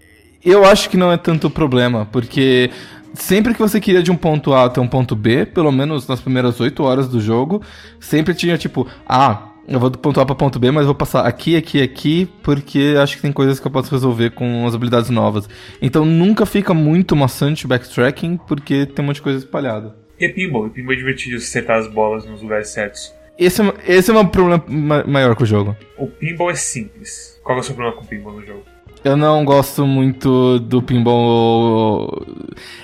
[0.43, 2.71] eu acho que não é tanto problema, porque
[3.13, 6.19] sempre que você queria de um ponto A até um ponto B, pelo menos nas
[6.19, 7.61] primeiras 8 horas do jogo,
[7.99, 11.25] sempre tinha tipo, ah, eu vou do ponto A para ponto B, mas vou passar
[11.25, 15.09] aqui, aqui, aqui, porque acho que tem coisas que eu posso resolver com as habilidades
[15.09, 15.47] novas.
[15.81, 19.95] Então nunca fica muito maçante o backtracking, porque tem um monte de coisa espalhada.
[20.19, 23.13] E é pinball, pinball é divertido acertar as bolas nos lugares certos.
[23.37, 25.75] Esse é, esse é o meu problema ma- maior com o jogo.
[25.97, 27.39] O pinball é simples.
[27.43, 28.63] Qual é o seu problema com o pinball no jogo?
[29.03, 32.25] Eu não gosto muito do pinball.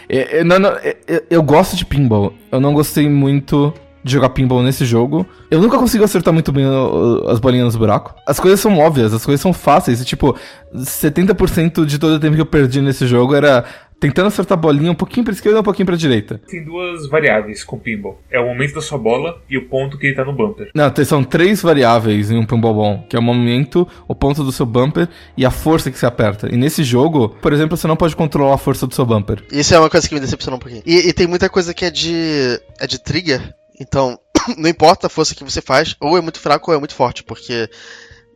[0.07, 2.33] É, é, não, é, é, eu gosto de pinball.
[2.51, 5.25] Eu não gostei muito de jogar pinball nesse jogo.
[5.49, 8.13] Eu nunca consigo acertar muito bem o- as bolinhas nos buracos.
[8.27, 10.01] As coisas são óbvias, as coisas são fáceis.
[10.01, 10.35] E, tipo,
[10.73, 13.63] 70% de todo o tempo que eu perdi nesse jogo era
[13.99, 16.41] tentando acertar a bolinha um pouquinho pra esquerda e um pouquinho pra direita.
[16.49, 18.19] Tem duas variáveis com pinball.
[18.29, 20.69] É o momento da sua bola e o ponto que ele tá no bumper.
[20.75, 24.51] Não, são três variáveis em um pinball bom, que é o momento, o ponto do
[24.51, 26.53] seu bumper e a força que você aperta.
[26.53, 29.41] E nesse jogo, por exemplo, você não pode controlar a força do seu bumper.
[29.51, 30.83] Isso é uma coisa que me decepcionou um pouquinho.
[30.85, 32.59] E, e tem muita coisa que é de.
[32.81, 34.17] é de trigger, então
[34.57, 37.23] não importa a força que você faz, ou é muito fraco ou é muito forte,
[37.23, 37.69] porque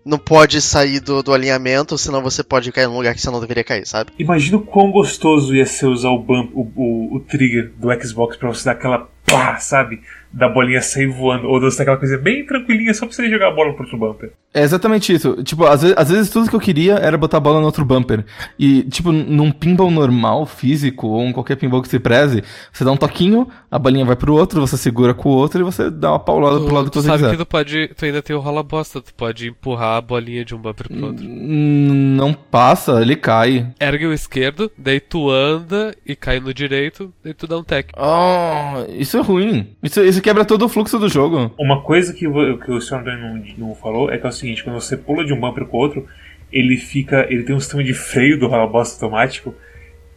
[0.05, 3.41] não pode sair do, do alinhamento, senão você pode cair num lugar que você não
[3.41, 4.11] deveria cair, sabe?
[4.17, 8.37] Imagina o quão gostoso ia ser usar o bump, o, o, o trigger do Xbox
[8.37, 10.01] pra você dar aquela pá, sabe?
[10.31, 11.47] Da bolinha sair voando.
[11.47, 13.97] Ou você dar aquela coisa bem tranquilinha só pra você jogar a bola pro outro
[13.97, 14.31] bumper.
[14.53, 15.41] É exatamente isso.
[15.43, 17.85] Tipo, às vezes, às vezes tudo que eu queria era botar a bola no outro
[17.85, 18.25] bumper.
[18.57, 22.91] E, tipo, num pinball normal, físico, ou em qualquer pinball que se preze, você dá
[22.91, 26.11] um toquinho, a bolinha vai pro outro, você segura com o outro e você dá
[26.11, 27.31] uma paulada pro lado que tu você sabe quiser.
[27.31, 27.87] que tu pode.
[27.95, 31.05] Tu ainda tem o rola bosta, tu pode empurrar a bolinha de um bumper pro
[31.07, 31.25] outro.
[31.27, 33.67] Não passa, ele cai.
[33.79, 37.89] Ergue o esquerdo, daí tu anda e cai no direito, daí tu dá um tech.
[37.97, 39.75] Oh, isso é ruim.
[39.83, 41.51] Isso, isso quebra todo o fluxo do jogo.
[41.57, 42.75] Uma coisa que, o- que o.
[42.77, 45.65] Antônio não, não falou é que é o seguinte, quando você pula de um bumper
[45.65, 46.07] pro outro,
[46.51, 47.25] ele fica.
[47.29, 49.53] ele tem um sistema de freio do rola-bosta automático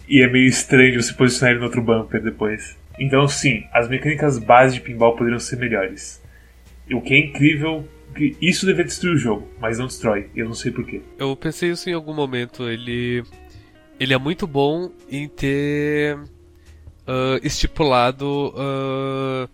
[0.09, 2.77] e é meio estranho de você posicionar ele no outro bumper depois.
[2.99, 6.21] Então sim, as mecânicas base de pinball poderiam ser melhores.
[6.89, 10.27] E O que é incrível, que isso deveria destruir o jogo, mas não destrói.
[10.35, 11.01] Eu não sei porquê.
[11.19, 13.23] Eu pensei isso em algum momento, ele.
[13.99, 16.19] Ele é muito bom em ter
[17.07, 19.49] ah, estipulado ah,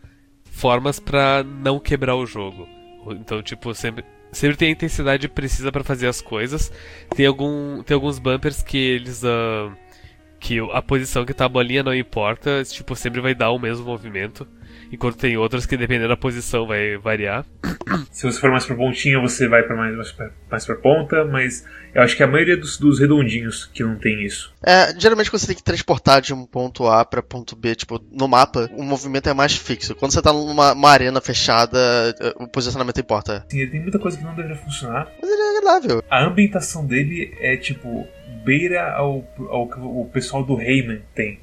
[0.57, 2.66] formas pra não quebrar o jogo.
[3.11, 6.73] Então, tipo, sempre, sempre tem a intensidade precisa pra fazer as coisas.
[7.14, 9.23] Tem, algum, tem alguns bumpers que eles.
[9.25, 9.71] ah,
[10.40, 13.85] que a posição que tá a bolinha não importa, tipo, sempre vai dar o mesmo
[13.85, 14.47] movimento.
[14.90, 17.44] Enquanto tem outros que, dependendo da posição, vai variar.
[18.11, 21.25] Se você for mais pra pontinha, você vai para mais, mais, pra, mais pra ponta,
[21.25, 24.53] mas eu acho que a maioria dos, dos redondinhos que não tem isso.
[24.64, 28.01] É, geralmente quando você tem que transportar de um ponto A pra ponto B, tipo,
[28.11, 29.94] no mapa, o movimento é mais fixo.
[29.94, 31.79] Quando você tá numa uma arena fechada,
[32.20, 33.44] eh, o posicionamento importa.
[33.46, 35.09] Assim, ele tem muita coisa que não deveria funcionar.
[35.20, 36.05] Mas ele é agradável.
[36.11, 38.07] A ambientação dele é tipo
[38.44, 41.40] beira ao, ao que o pessoal do Rayman tem,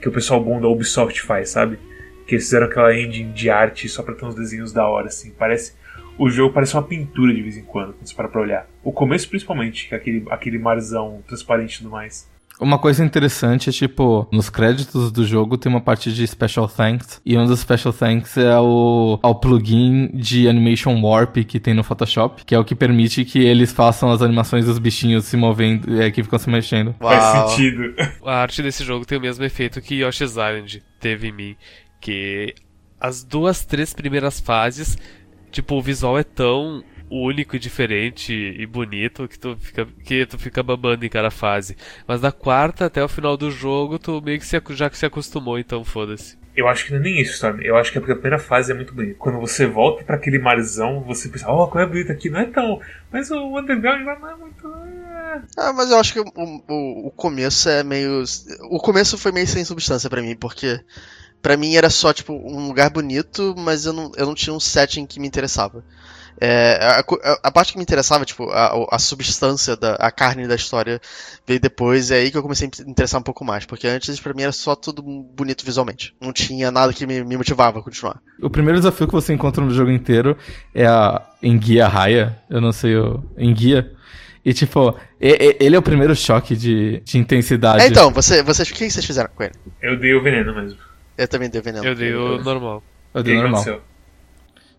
[0.00, 1.78] que o pessoal bom da Ubisoft faz, sabe?
[2.26, 5.32] Que eles fizeram aquela engine de arte só pra ter uns desenhos da hora, assim.
[5.38, 5.74] Parece.
[6.18, 8.66] O jogo parece uma pintura de vez em quando, quando você para pra olhar.
[8.82, 12.26] O começo, principalmente, que é aquele, aquele marzão transparente e tudo mais.
[12.58, 17.20] Uma coisa interessante é, tipo, nos créditos do jogo tem uma parte de Special Thanks,
[17.24, 21.84] e um dos Special Thanks é o, ao plugin de Animation Warp que tem no
[21.84, 26.00] Photoshop, que é o que permite que eles façam as animações dos bichinhos se movendo,
[26.00, 26.94] é, que ficam se mexendo.
[26.98, 27.48] Faz Uau.
[27.50, 27.94] sentido.
[28.24, 31.56] A arte desse jogo tem o mesmo efeito que Yoshi's Island teve em mim,
[32.00, 32.54] que
[33.00, 34.96] as duas, três primeiras fases,
[35.50, 40.38] tipo, o visual é tão único e diferente e bonito que tu fica, que tu
[40.38, 41.76] fica babando em cada fase.
[42.06, 45.06] Mas da quarta até o final do jogo, tu meio que se, já que se
[45.06, 46.36] acostumou, então foda-se.
[46.56, 47.60] Eu acho que não é nem isso, Storm.
[47.60, 49.18] Eu acho que a primeira fase é muito bonita.
[49.18, 52.30] Quando você volta pra aquele marzão, você pensa, oh, como é bonito aqui.
[52.30, 52.80] Não é tão.
[53.12, 54.66] Mas o underground lá não é muito.
[54.66, 58.24] ah." Ah, mas eu acho que o, o, o começo é meio.
[58.70, 60.80] O começo foi meio sem substância pra mim, porque
[61.42, 64.60] pra mim era só, tipo, um lugar bonito, mas eu não, eu não tinha um
[64.60, 65.84] setting que me interessava.
[66.38, 70.46] É, a, a- a parte que me interessava, tipo, a, a substância, da, a carne
[70.46, 71.00] da história
[71.46, 74.20] veio depois, é aí que eu comecei a me interessar um pouco mais, porque antes
[74.20, 76.14] pra mim era só tudo bonito visualmente.
[76.20, 78.20] Não tinha nada que me, me motivava a continuar.
[78.42, 80.36] O primeiro desafio que você encontra no jogo inteiro
[80.74, 83.90] é a Enguia Raya, eu não sei, o Enguia.
[84.44, 87.82] E tipo, e- e- ele é o primeiro choque de, de intensidade.
[87.82, 89.54] É, então, você, vocês, o que vocês fizeram com ele?
[89.82, 90.78] Eu dei o veneno mesmo.
[91.16, 91.84] Eu também dei veneno.
[91.84, 92.82] Eu dei o normal.
[93.14, 93.60] É O do que normal.
[93.60, 93.80] aconteceu?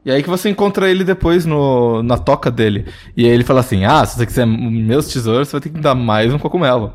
[0.05, 2.85] E aí que você encontra ele depois no, na toca dele.
[3.15, 5.75] E aí ele fala assim: Ah, se você quiser meus tesouros, você vai ter que
[5.75, 6.93] me dar mais um cogumelo.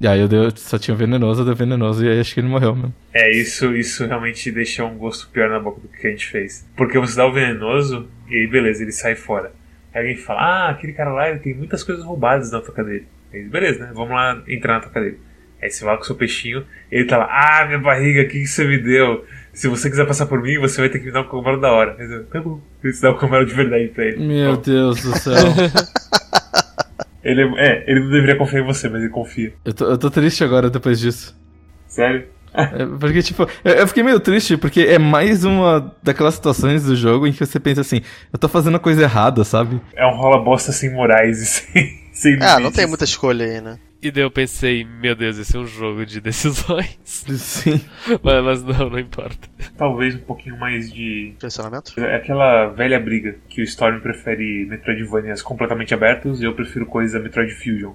[0.00, 2.32] E aí eu dei, só tinha o venenoso, eu dei o venenoso, e aí acho
[2.32, 2.94] que ele morreu mesmo.
[3.12, 6.66] É, isso, isso realmente deixa um gosto pior na boca do que a gente fez.
[6.74, 9.52] Porque você dá o venenoso e aí beleza, ele sai fora.
[9.92, 13.06] Aí alguém fala, ah, aquele cara lá ele tem muitas coisas roubadas na toca dele.
[13.32, 13.92] Aí, beleza, né?
[13.94, 15.18] Vamos lá entrar na toca dele.
[15.62, 18.40] Aí você vai com o seu peixinho, ele tá lá, ah, minha barriga, o que,
[18.40, 19.24] que você me deu?
[19.52, 21.70] Se você quiser passar por mim, você vai ter que me dar um cogumelo da
[21.72, 21.96] hora.
[21.98, 22.60] Aí eu, tá bom.
[22.82, 24.26] Você dá um cogumelo de verdade pra ele.
[24.26, 24.70] Meu Pronto.
[24.70, 25.34] Deus do céu.
[27.22, 29.52] Ele é, é, ele não deveria confiar em você, mas ele confia.
[29.62, 31.36] eu, tô, eu tô triste agora depois disso.
[31.86, 32.24] Sério?
[32.52, 36.96] É, porque, tipo, eu, eu fiquei meio triste porque é mais uma daquelas situações do
[36.96, 38.00] jogo em que você pensa assim,
[38.32, 39.80] eu tô fazendo a coisa errada, sabe?
[39.94, 42.76] É um rola bosta sem morais e sem, sem Ah, não limites.
[42.76, 43.78] tem muita escolha aí, né?
[44.02, 46.98] E daí eu pensei, meu Deus, esse é um jogo de decisões.
[47.04, 47.80] Sim.
[48.22, 49.48] mas, mas não, não importa.
[49.76, 51.92] Talvez um pouquinho mais de Direcionamento?
[52.00, 57.12] É aquela velha briga que o Storm prefere Metroidvanias completamente abertos e eu prefiro coisas
[57.12, 57.92] da Metroid Fusion.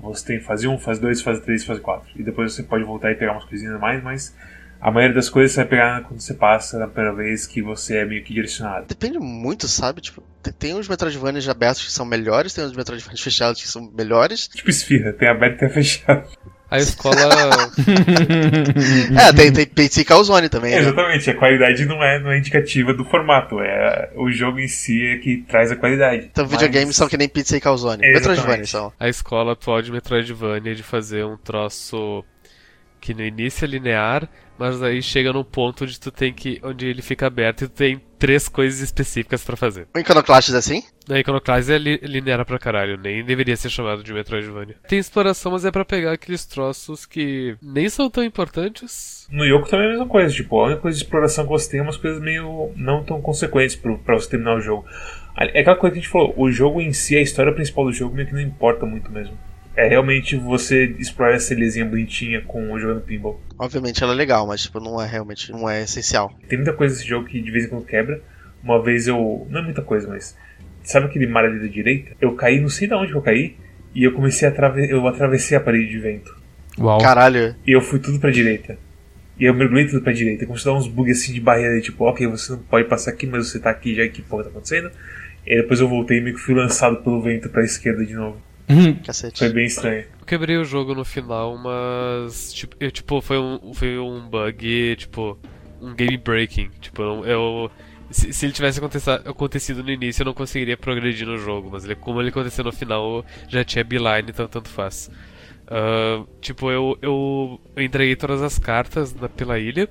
[0.00, 2.10] Você tem fase 1, fase 2, fase 3, fase 4.
[2.16, 4.34] E depois você pode voltar e pegar umas coisinhas a mais, mas
[4.82, 7.98] a maioria das coisas você vai pegar quando você passa na primeira vez que você
[7.98, 8.86] é meio que direcionado.
[8.88, 10.00] Depende muito, sabe?
[10.00, 10.22] Tipo,
[10.58, 14.48] tem, uns Metroidvanias abertos que são melhores, tem uns Metroidvanias fechados que são melhores.
[14.48, 16.28] Tipo esfirra, tem aberto e tem fechado.
[16.68, 17.14] A escola.
[19.28, 20.82] É, tem, tem PC Calzone também, É, né?
[20.82, 25.06] exatamente, a qualidade não é, não é indicativa do formato, é o jogo em si
[25.06, 26.30] é que traz a qualidade.
[26.32, 28.04] Então videogames são que nem pizza e calzone.
[28.04, 28.92] É, Metroidvania são.
[28.98, 32.24] a escola atual de Metroidvania de fazer um troço
[33.02, 36.60] que no início é linear, mas aí chega num ponto onde tu tem que.
[36.62, 39.88] onde ele fica aberto e tu tem três coisas específicas pra fazer.
[39.92, 40.84] O Iconoclastes é assim?
[41.08, 44.76] Na Iconoclast é li linear pra caralho, nem deveria ser chamado de Metroidvania.
[44.86, 49.26] Tem exploração, mas é pra pegar aqueles troços que nem são tão importantes.
[49.28, 51.68] No Yoko também é a mesma coisa, tipo, a única coisa de exploração que você
[51.68, 54.86] tem é umas coisas meio não tão consequentes pro, pra você terminar o jogo.
[55.36, 57.92] É aquela coisa que a gente falou, o jogo em si, a história principal do
[57.92, 59.36] jogo meio que não importa muito mesmo.
[59.74, 63.40] É realmente você explorar essa ilhazinha bonitinha com o jogando pinball.
[63.58, 66.32] Obviamente ela é legal, mas tipo, não é realmente, não é essencial.
[66.48, 68.20] Tem muita coisa nesse jogo que de vez em quando quebra.
[68.62, 69.46] Uma vez eu.
[69.50, 70.36] Não é muita coisa, mas.
[70.84, 72.12] Sabe aquele mar ali da direita?
[72.20, 73.56] Eu caí, não sei de onde que eu caí.
[73.94, 74.90] E eu comecei a atrave...
[74.90, 76.34] eu atravessei a parede de vento.
[76.78, 76.98] Uau.
[76.98, 77.54] Caralho.
[77.66, 78.78] E eu fui tudo pra direita.
[79.38, 80.46] E eu mergulhei tudo pra direita.
[80.46, 83.26] Começou a dar uns bugs assim de barreira, tipo, ok, você não pode passar aqui,
[83.26, 84.90] mas você tá aqui já, que porra tá acontecendo?
[85.46, 88.14] E aí depois eu voltei e meio que fui lançado pelo vento pra esquerda de
[88.14, 88.40] novo.
[89.04, 89.38] Cacete.
[89.38, 90.04] Foi bem estranho.
[90.20, 92.52] Eu quebrei o jogo no final, mas.
[92.52, 95.38] Tipo, eu, tipo foi, um, foi um bug, tipo.
[95.80, 96.70] Um game breaking.
[96.80, 97.24] Tipo, eu.
[97.26, 97.70] eu-
[98.10, 98.78] se, se ele tivesse
[99.24, 101.70] acontecido, no início, eu não conseguiria progredir no jogo.
[101.72, 105.10] Mas ele, como ele aconteceu no final, já tinha beeline, então tanto faz.
[105.66, 109.88] Ah, tipo, eu, eu, eu entreguei todas as cartas na- pela ilha.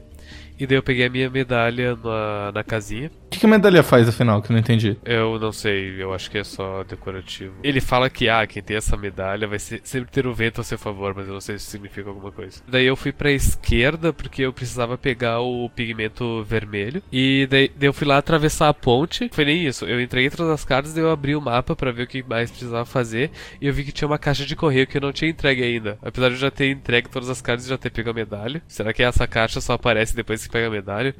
[0.62, 3.10] E daí eu peguei a minha medalha na, na casinha.
[3.26, 4.96] O que, que a medalha faz, afinal, que eu não entendi?
[5.04, 7.56] Eu não sei, eu acho que é só decorativo.
[7.64, 10.64] Ele fala que, ah, quem tem essa medalha vai ser- sempre ter o vento a
[10.64, 12.62] seu favor, mas eu não sei se significa alguma coisa.
[12.68, 17.02] Daí eu fui pra esquerda porque eu precisava pegar o pigmento vermelho.
[17.12, 19.30] E daí, daí eu fui lá atravessar a ponte.
[19.34, 22.04] Foi nem isso, eu entreguei todas as cartas, daí eu abri o mapa pra ver
[22.04, 23.32] o que mais precisava fazer.
[23.60, 25.98] E eu vi que tinha uma caixa de correio que eu não tinha entregue ainda.
[26.04, 28.62] Apesar de eu já ter entregue todas as cartas e já ter pego a medalha.
[28.68, 31.16] Será que essa caixa só aparece depois que pega medalha?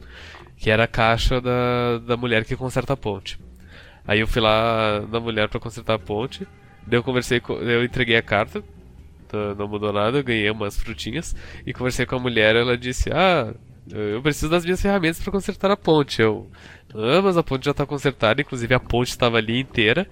[0.58, 3.40] Que era a caixa da, da mulher que conserta a ponte.
[4.06, 6.48] Aí eu fui lá na mulher pra consertar a ponte.
[6.86, 7.54] Daí eu conversei com.
[7.54, 8.64] Eu entreguei a carta.
[9.32, 13.10] Não, não mudou nada, eu ganhei umas frutinhas e conversei com a mulher, ela disse,
[13.14, 13.54] ah,
[13.90, 16.22] eu preciso das minhas ferramentas para consertar a ponte.
[16.22, 16.50] Eu,
[16.94, 20.08] ah, mas a ponte já tá consertada, inclusive a ponte estava ali inteira.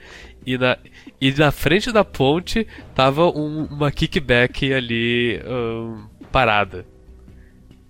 [0.45, 0.77] E na,
[1.19, 6.85] e na frente da ponte tava um, uma kickback ali um, parada.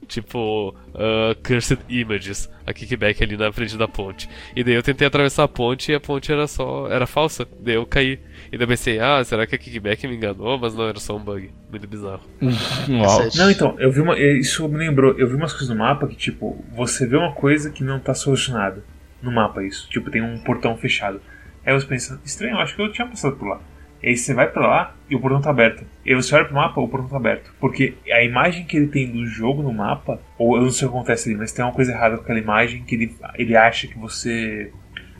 [0.09, 4.27] Tipo, uh, Cursed Images, a kickback ali na frente da ponte.
[4.55, 6.87] E daí eu tentei atravessar a ponte e a ponte era só.
[6.91, 7.47] era falsa.
[7.59, 8.19] Daí eu caí.
[8.51, 10.57] E daí eu pensei, ah, será que a kickback me enganou?
[10.57, 11.51] Mas não, era só um bug.
[11.69, 12.21] Muito bizarro.
[12.41, 13.29] Uau.
[13.35, 14.17] Não, então, eu vi uma.
[14.19, 17.69] Isso me lembrou, eu vi umas coisas no mapa que, tipo, você vê uma coisa
[17.69, 18.83] que não tá solucionada.
[19.21, 19.87] No mapa, isso.
[19.91, 21.21] Tipo, tem um portão fechado.
[21.63, 23.61] Aí você pensa, estranho, eu acho que eu tinha passado por lá.
[24.01, 25.85] E aí você vai pra lá e o portão tá aberto.
[26.05, 27.53] E você olha pro mapa, o portão tá aberto.
[27.59, 30.91] Porque a imagem que ele tem do jogo no mapa, ou eu não sei o
[30.91, 33.87] que acontece ali, mas tem uma coisa errada com aquela imagem que ele, ele acha
[33.87, 34.71] que você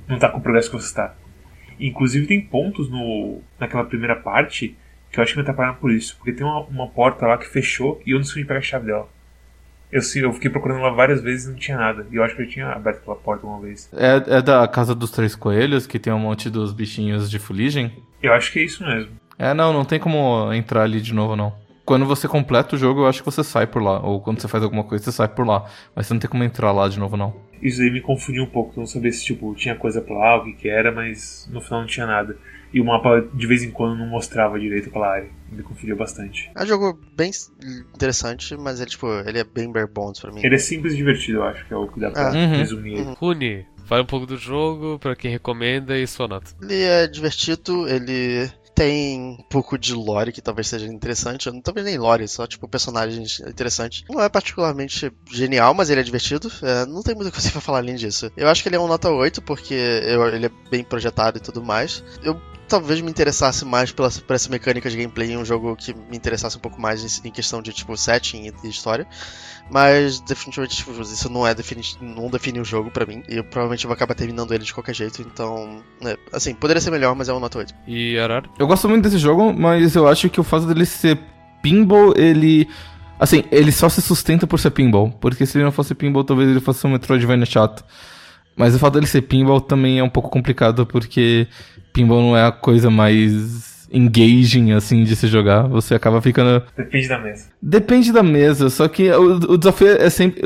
[0.07, 1.13] não tá com o progresso que você está.
[1.79, 4.75] Inclusive tem pontos no, naquela primeira parte
[5.11, 6.15] que eu acho que me atrapalharam por isso.
[6.17, 8.85] Porque tem uma, uma porta lá que fechou e eu não sei pegar a chave
[8.85, 9.09] dela.
[9.91, 12.05] Eu, eu fiquei procurando lá várias vezes e não tinha nada.
[12.11, 13.89] E eu acho que eu tinha aberto aquela porta uma vez.
[13.93, 17.91] É, é da Casa dos Três Coelhos, que tem um monte dos bichinhos de fuligem?
[18.21, 19.11] Eu acho que é isso mesmo.
[19.37, 21.53] É, não, não tem como entrar ali de novo, não.
[21.85, 23.99] Quando você completa o jogo, eu acho que você sai por lá.
[24.01, 25.65] Ou quando você faz alguma coisa, você sai por lá.
[25.95, 27.33] Mas você não tem como entrar lá de novo, não.
[27.59, 28.73] Isso aí me confundiu um pouco.
[28.75, 31.59] Eu não sabia se tipo, tinha coisa pra lá, o que, que era, mas no
[31.61, 32.37] final não tinha nada.
[32.71, 35.29] E o mapa de vez em quando não mostrava direito aquela área.
[35.51, 36.51] Me confundiu bastante.
[36.55, 37.31] É um jogo bem
[37.93, 40.41] interessante, mas ele, tipo, ele é bem bare bones pra mim.
[40.43, 42.33] Ele é simples e divertido, eu acho que é o que dá pra Ah.
[42.33, 42.57] Uhum.
[42.57, 42.95] resumir.
[42.99, 43.13] Uhum.
[43.13, 46.51] Rune, fala um pouco do jogo, pra quem recomenda e sua nota.
[46.61, 51.51] Ele é divertido, ele tem um pouco de lore que talvez seja interessante.
[51.51, 54.05] Não talvez nem lore, só tipo personagens interessantes.
[54.09, 56.49] Não é particularmente genial, mas ele é divertido.
[56.63, 58.31] É, não tem muita coisa pra falar além disso.
[58.37, 61.41] Eu acho que ele é um nota 8, porque eu- ele é bem projetado e
[61.41, 62.01] tudo mais.
[62.23, 62.39] Eu
[62.69, 66.15] talvez me interessasse mais pela, por essa mecânica de gameplay em um jogo que me
[66.15, 69.05] interessasse um pouco mais em, em questão de tipo setting e, e história.
[69.69, 73.23] Mas definitivamente tipo, isso não é defini não define o jogo pra mim.
[73.29, 75.21] E eu provavelmente vou acabar terminando ele de qualquer jeito.
[75.21, 77.73] Então, é, assim, poderia ser melhor, mas é um nota 8.
[77.87, 78.43] E Arar?
[78.57, 81.19] Eu gosto muito desse jogo, mas eu acho que o fato dele ser
[81.61, 82.67] pinball, ele.
[83.19, 85.11] Assim, ele só se sustenta por ser pinball.
[85.21, 87.85] Porque se ele não fosse pinball, talvez ele fosse um Metroidvania chato.
[88.55, 91.47] Mas o fato dele ser pinball também é um pouco complicado, porque
[91.93, 95.67] pinball não é a coisa mais engaging, assim, de se jogar.
[95.67, 96.63] Você acaba ficando.
[96.77, 97.45] Depende da mesa.
[97.61, 100.41] Depende da mesa, só que o, o desafio é sempre.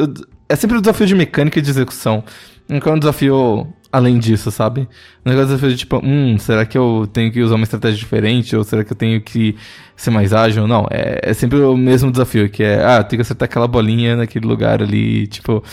[0.49, 2.23] É sempre o desafio de mecânica e de execução.
[2.67, 4.87] Nunca é um desafio além disso, sabe?
[5.23, 8.55] Um negócio de tipo, hum, será que eu tenho que usar uma estratégia diferente?
[8.55, 9.55] Ou será que eu tenho que
[9.95, 10.67] ser mais ágil?
[10.67, 14.15] Não, é, é sempre o mesmo desafio, que é, ah, tem que acertar aquela bolinha
[14.15, 15.63] naquele lugar ali, tipo.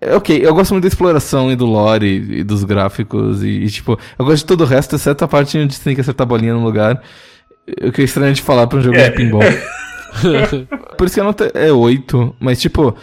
[0.00, 3.48] É, Ok, eu gosto muito da exploração e do lore e, e dos gráficos e,
[3.48, 6.00] e, tipo, eu gosto de todo o resto, exceto a parte onde você tem que
[6.00, 7.02] acertar a bolinha no lugar.
[7.82, 9.08] O que é estranho de falar pra um jogo É.
[9.10, 9.42] de pinball.
[10.98, 12.94] Por isso que a nota é 8, mas tipo,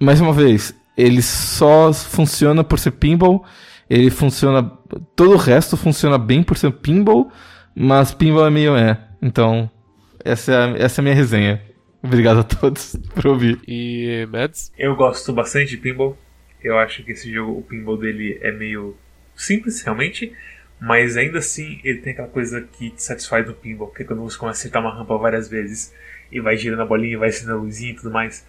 [0.00, 3.44] mais uma vez, ele só funciona por ser pinball,
[3.88, 4.70] ele funciona.
[5.14, 7.30] Todo o resto funciona bem por ser pinball,
[7.74, 8.98] mas pinball é meio é.
[9.22, 9.70] Então,
[10.24, 11.60] essa é essa é a minha resenha.
[12.04, 13.58] Obrigado a todos por ouvir.
[13.66, 14.70] E Mads?
[14.78, 16.18] Eu gosto bastante de pinball.
[16.62, 18.94] Eu acho que esse jogo, o pinball dele é meio
[19.34, 20.30] simples, realmente.
[20.78, 24.20] Mas ainda assim, ele tem aquela coisa que te satisfaz no pinball, que é quando
[24.20, 25.94] você começa a acertar uma rampa várias vezes
[26.30, 28.44] e vai girando a bolinha, vai acendendo a luzinha e tudo mais.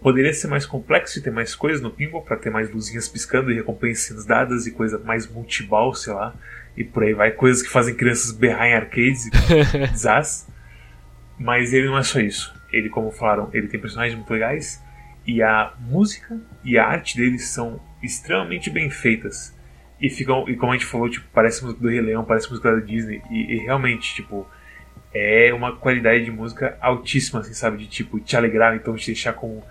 [0.00, 3.52] Poderia ser mais complexo e ter mais coisas no pinball, para ter mais luzinhas piscando
[3.52, 6.34] e recompensas dadas e coisa mais multiball, sei lá.
[6.76, 9.30] E por aí vai, coisas que fazem crianças berrar em arcades e
[9.92, 10.48] desas.
[11.38, 12.55] Mas ele não é só isso.
[12.72, 14.84] Ele, como falaram, ele tem personagens muito legais
[15.26, 19.56] e a música e a arte deles são extremamente bem feitas.
[20.00, 22.70] E ficam, e como a gente falou, tipo, parece música do Rei Leão, parece música
[22.70, 23.22] da Disney.
[23.30, 24.46] E, e realmente, tipo,
[25.12, 27.78] é uma qualidade de música altíssima, assim, sabe?
[27.78, 29.62] De tipo, te alegrar, então te deixar com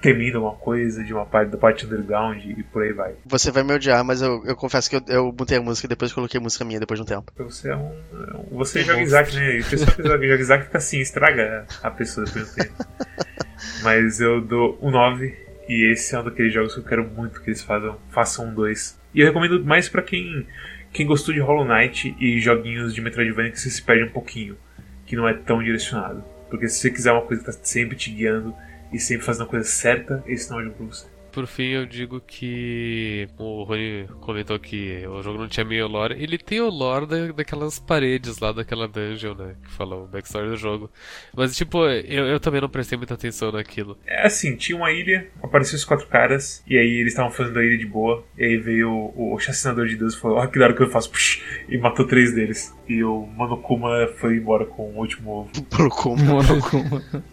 [0.00, 3.14] temendo alguma coisa de uma parte da parte underground e por aí vai.
[3.26, 5.88] Você vai me odiar, mas eu, eu confesso que eu, eu mutei a música e
[5.88, 7.32] depois coloquei música minha depois de um tempo.
[7.36, 7.90] Você é um.
[7.90, 9.58] é Você joga Isaac, né?
[9.58, 12.74] E a pessoa que joga Isaac fica assim, estraga a pessoa depois do tempo.
[13.82, 15.36] Mas eu dou um 9
[15.68, 18.54] e esse é um daqueles jogos que eu quero muito que eles façam, façam um
[18.54, 18.98] 2.
[19.14, 20.46] E eu recomendo mais pra quem,
[20.92, 24.56] quem gostou de Hollow Knight e joguinhos de Metroidvania que você se perde um pouquinho,
[25.04, 26.24] que não é tão direcionado.
[26.48, 28.54] Porque se você quiser uma coisa que tá sempre te guiando
[28.92, 31.18] e sempre fazendo a coisa certa, esse não é o jogo pra você.
[31.30, 36.20] Por fim, eu digo que o Rony comentou que o jogo não tinha meio lore.
[36.20, 39.54] Ele tem o lore da, daquelas paredes lá daquela dungeon, né?
[39.62, 40.90] Que falou o backstory do jogo.
[41.36, 43.96] Mas, tipo, eu, eu também não prestei muita atenção naquilo.
[44.06, 47.64] É assim, tinha uma ilha, apareceu os quatro caras, e aí eles estavam fazendo a
[47.64, 50.58] ilha de boa, e aí veio o, o chacinador de Deus e falou, olha que
[50.58, 52.74] da hora que eu faço, Puxa, e matou três deles.
[52.88, 55.50] E o Monokuma foi embora com o último ovo.
[55.78, 56.24] Monokuma.
[56.24, 57.24] Monokuma.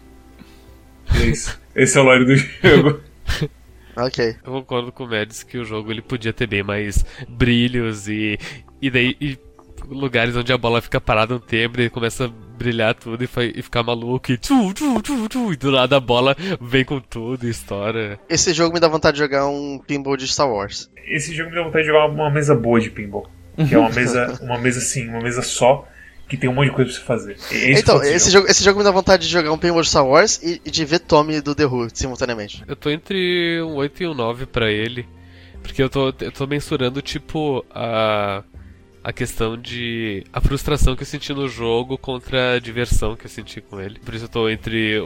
[1.13, 1.59] E é isso.
[1.75, 3.01] Esse é o lore do jogo.
[3.97, 4.35] Ok.
[4.45, 8.37] Eu concordo com o Mads que o jogo ele podia ter bem mais brilhos e,
[8.81, 9.37] e daí e
[9.89, 13.61] lugares onde a bola fica parada um tempo e começa a brilhar tudo e, e
[13.61, 17.47] ficar maluco e, tchu, tchu, tchu, tchu, e do nada a bola vem com tudo
[17.47, 18.19] e estoura.
[18.29, 20.89] Esse jogo me dá vontade de jogar um pinball de Star Wars.
[21.07, 23.29] Esse jogo me dá vontade de jogar uma mesa boa de pinball.
[23.55, 25.87] Que é uma mesa, uma mesa assim, uma mesa só,
[26.27, 27.37] que tem um monte de coisa pra você fazer.
[27.51, 29.51] É esse então, que é o esse jogo, esse jogo me dá vontade de jogar
[29.51, 32.63] um de Star Wars e, e de ver Tommy do The Who simultaneamente.
[32.67, 35.07] Eu tô entre um 8 e um 9 pra ele,
[35.61, 38.43] porque eu tô, eu tô mensurando, tipo, a,
[39.05, 40.23] a questão de.
[40.33, 43.99] a frustração que eu senti no jogo contra a diversão que eu senti com ele.
[43.99, 45.05] Por isso eu tô entre o,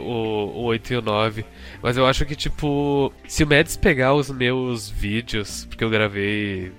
[0.54, 1.44] o 8 e o 9.
[1.82, 6.72] Mas eu acho que, tipo, se o Mads pegar os meus vídeos, porque eu gravei.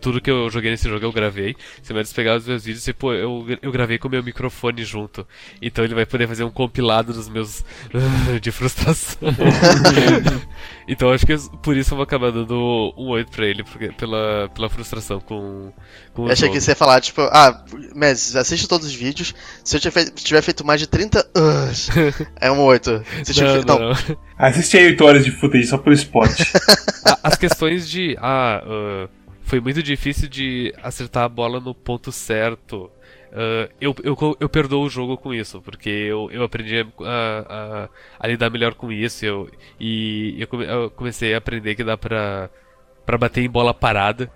[0.00, 1.56] Tudo que eu joguei nesse jogo eu gravei.
[1.82, 4.84] Se o Mads pegar os meus vídeos, tipo, eu, eu gravei com o meu microfone
[4.84, 5.26] junto.
[5.60, 7.64] Então ele vai poder fazer um compilado dos meus.
[8.40, 9.18] de frustração.
[10.86, 14.48] então acho que por isso eu vou acabar dando um 8 pra ele, porque, pela,
[14.54, 15.72] pela frustração com,
[16.14, 16.54] com o Eu achei jogo.
[16.54, 19.34] que você ia falar, tipo, ah, Mas assiste todos os vídeos.
[19.64, 21.88] Se eu tiver feito, tiver feito mais de 30 anos,
[22.40, 23.02] é um 8.
[23.24, 24.16] Se tiver, Não, não, não, não.
[24.38, 26.30] Assiste aí 8 horas de footage só pelo spot.
[27.22, 28.16] As questões de.
[28.20, 29.08] Ah, ah,
[29.46, 32.90] foi muito difícil de acertar a bola no ponto certo.
[33.32, 37.88] Ah, eu, eu, eu perdoo o jogo com isso, porque eu, eu aprendi a, a,
[38.18, 39.24] a lidar melhor com isso.
[39.24, 42.48] Eu, e eu, come- eu comecei a aprender que dá pra,
[43.04, 44.30] pra bater em bola parada,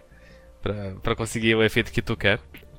[0.62, 2.38] pra, pra conseguir o efeito que tu quer,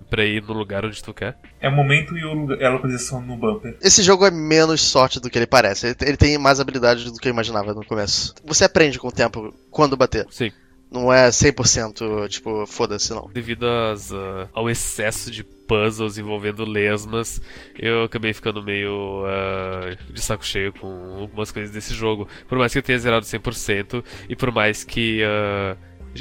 [0.09, 1.37] pra ir no lugar onde tu quer.
[1.59, 3.77] é o momento e o lugar- é a localização no bumper.
[3.81, 5.87] Esse jogo é menos sorte do que ele parece.
[5.87, 8.35] Ele, ele tem mais habilidade do que eu imaginava no começo.
[8.45, 10.27] Você aprende com o tempo quando bater.
[10.29, 10.51] Sim.
[10.91, 13.29] Não é 100% tipo, foda-se não.
[13.33, 17.41] Devido às, ah, ao excesso de puzzles envolvendo lesmas,
[17.79, 22.27] eu acabei ficando meio ah, de saco cheio com algumas coisas desse jogo.
[22.47, 25.21] Por mais que eu tenha zerado 100%, e por mais que.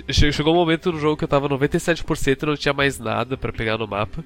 [0.09, 3.37] che- chegou um momento no jogo que eu tava 97% e não tinha mais nada
[3.37, 4.25] pra pegar no mapa.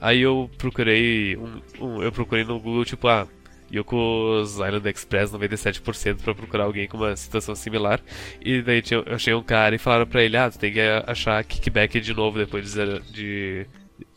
[0.00, 1.36] Aí eu procurei.
[1.36, 3.26] Um, um- eu procurei no Google, tipo, ah.
[3.72, 8.00] Yoko's Island Express 97% pra procurar alguém com uma situação similar.
[8.44, 10.80] E daí tinha, eu achei um cara e falaram pra ele, ah, tu tem que
[11.06, 13.66] achar kickback de novo depois de, de-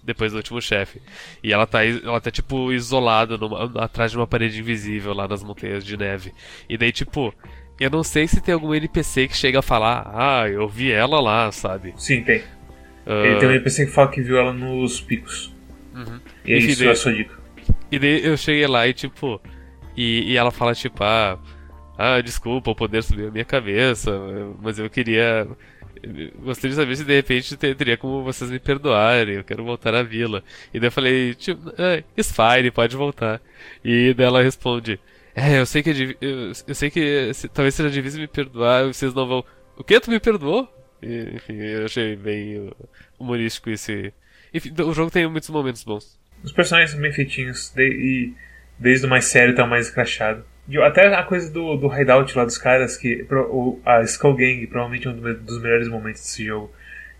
[0.03, 1.01] depois do último chefe.
[1.43, 5.43] E ela tá, ela tá tipo isolada numa- atrás de uma parede invisível lá nas
[5.43, 6.33] montanhas de neve.
[6.67, 7.33] E daí tipo,
[7.79, 11.19] eu não sei se tem algum NPC que chega a falar, ah, eu vi ela
[11.21, 11.93] lá, sabe?
[11.97, 12.43] Sim, tem.
[13.05, 15.53] Ah, Ele tem um NPC que fala que viu ela nos picos.
[15.93, 16.19] Uhum.
[16.45, 17.42] E é Enfim, isso, daí- é a sua dica.
[17.93, 19.39] E daí eu cheguei lá e tipo.
[19.95, 21.37] E, e ela fala tipo, ah,
[21.97, 24.11] ah, desculpa, o poder subiu a minha cabeça,
[24.61, 25.47] mas eu queria.
[26.41, 29.93] Gostaria de saber se de repente te- teria como vocês me perdoarem, eu quero voltar
[29.95, 30.43] à vila.
[30.73, 33.39] E daí eu falei, tipo, ah, it's fine, pode voltar.
[33.85, 34.99] E daí ela responde,
[35.35, 38.85] é, eu sei que é eu, eu sei que se- talvez seja difícil me perdoar,
[38.87, 39.45] vocês não vão.
[39.77, 39.99] O que?
[39.99, 40.67] Tu me perdoou?
[41.01, 42.71] E, enfim, eu achei bem
[43.19, 44.11] humorístico esse.
[44.53, 46.19] Enfim, o jogo tem muitos momentos bons.
[46.43, 48.33] Os personagens são bem feitinhos, de- e
[48.77, 50.43] desde o mais sério até o mais escrachado.
[50.67, 54.65] E até a coisa do, do hideout lá dos caras, que o- a Skull Gang
[54.67, 56.71] provavelmente é um dos melhores momentos desse jogo.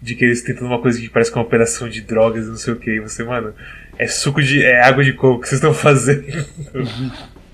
[0.02, 2.58] De que eles tentam uma coisa que parece que é uma operação de drogas, não
[2.58, 2.92] sei o que.
[2.92, 3.54] E você, mano,
[3.98, 4.62] é suco de.
[4.62, 6.26] é água de coco que vocês estão fazendo.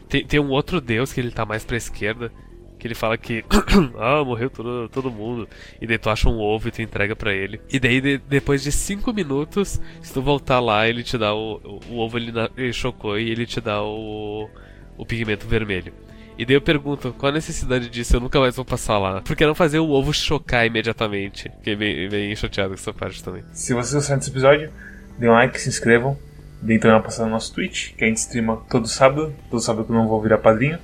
[0.10, 2.32] Tem, tem um outro deus que ele tá mais pra esquerda,
[2.80, 3.44] que ele fala que
[4.00, 5.48] ah, morreu todo, todo mundo.
[5.82, 7.60] E daí tu acha um ovo e tu entrega pra ele.
[7.72, 11.60] E daí de- depois de 5 minutos, se tu voltar lá, ele te dá o,
[11.64, 14.50] o, o ovo ele, ele chocou e ele te dá o,
[14.98, 15.94] o pigmento vermelho.
[16.38, 18.16] E daí eu pergunto, qual a necessidade disso?
[18.16, 19.22] Eu nunca mais vou passar lá.
[19.22, 21.52] Por que não fazer o ovo chocar imediatamente?
[21.58, 23.44] Fiquei bem, bem chateado com essa parte também.
[23.52, 24.72] Se vocês gostaram desse episódio,
[25.18, 26.18] dê um like, se inscrevam.
[26.62, 29.34] Deem também uma passada no nosso Twitch, que a gente streama todo sábado.
[29.50, 30.80] Todo sábado que eu não vou virar padrinho.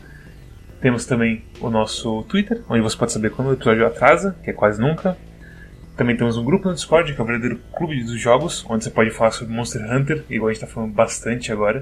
[0.82, 4.54] Temos também o nosso Twitter, onde você pode saber quando o episódio atrasa, que é
[4.54, 5.18] quase nunca.
[5.96, 8.90] Também temos um grupo no Discord, que é o verdadeiro clube dos jogos, onde você
[8.90, 11.82] pode falar sobre Monster Hunter, igual a gente está falando bastante agora.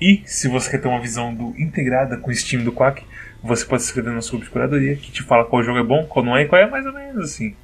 [0.00, 3.04] E se você quer ter uma visão do, integrada com o Steam do Quack,
[3.42, 5.82] você pode se inscrever no nosso grupo de curadoria, que te fala qual jogo é
[5.82, 7.54] bom, qual não é e qual é mais ou menos assim.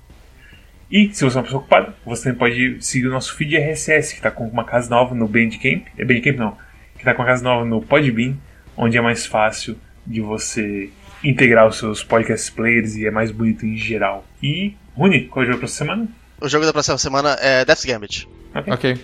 [0.90, 4.11] E se você é uma pessoa ocupada, você também pode seguir o nosso feed RSS,
[4.11, 5.86] que está com uma casa nova no Bandcamp.
[5.97, 6.57] É Bandcamp não,
[6.95, 8.36] que está com uma casa nova no Podbean,
[8.76, 10.91] onde é mais fácil de você
[11.23, 14.25] integrar os seus podcast players e é mais bonito em geral.
[14.43, 16.09] E, Rune, qual é o jogo pra essa semana?
[16.41, 18.29] O jogo da próxima semana é Death Gambit.
[18.67, 18.97] Ok.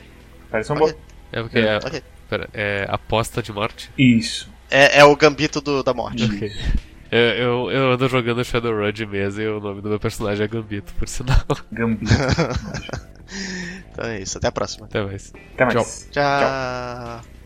[0.51, 0.93] Parece um Ok.
[0.93, 0.99] bom.
[1.33, 2.03] É porque é, Ok.
[2.29, 3.91] pera, é aposta de morte.
[3.97, 4.51] Isso.
[4.71, 6.25] É, é o Gambito do, da morte.
[6.25, 6.51] Ok.
[7.13, 10.47] Eu, eu, eu ando jogando Shadowrun de mesa e o nome do meu personagem é
[10.47, 11.43] Gambito, por sinal.
[11.73, 12.13] Gambito.
[13.91, 14.87] Então é isso, até a próxima.
[14.87, 15.33] Até mais.
[15.55, 16.09] Até mais.
[16.13, 17.40] Tchau.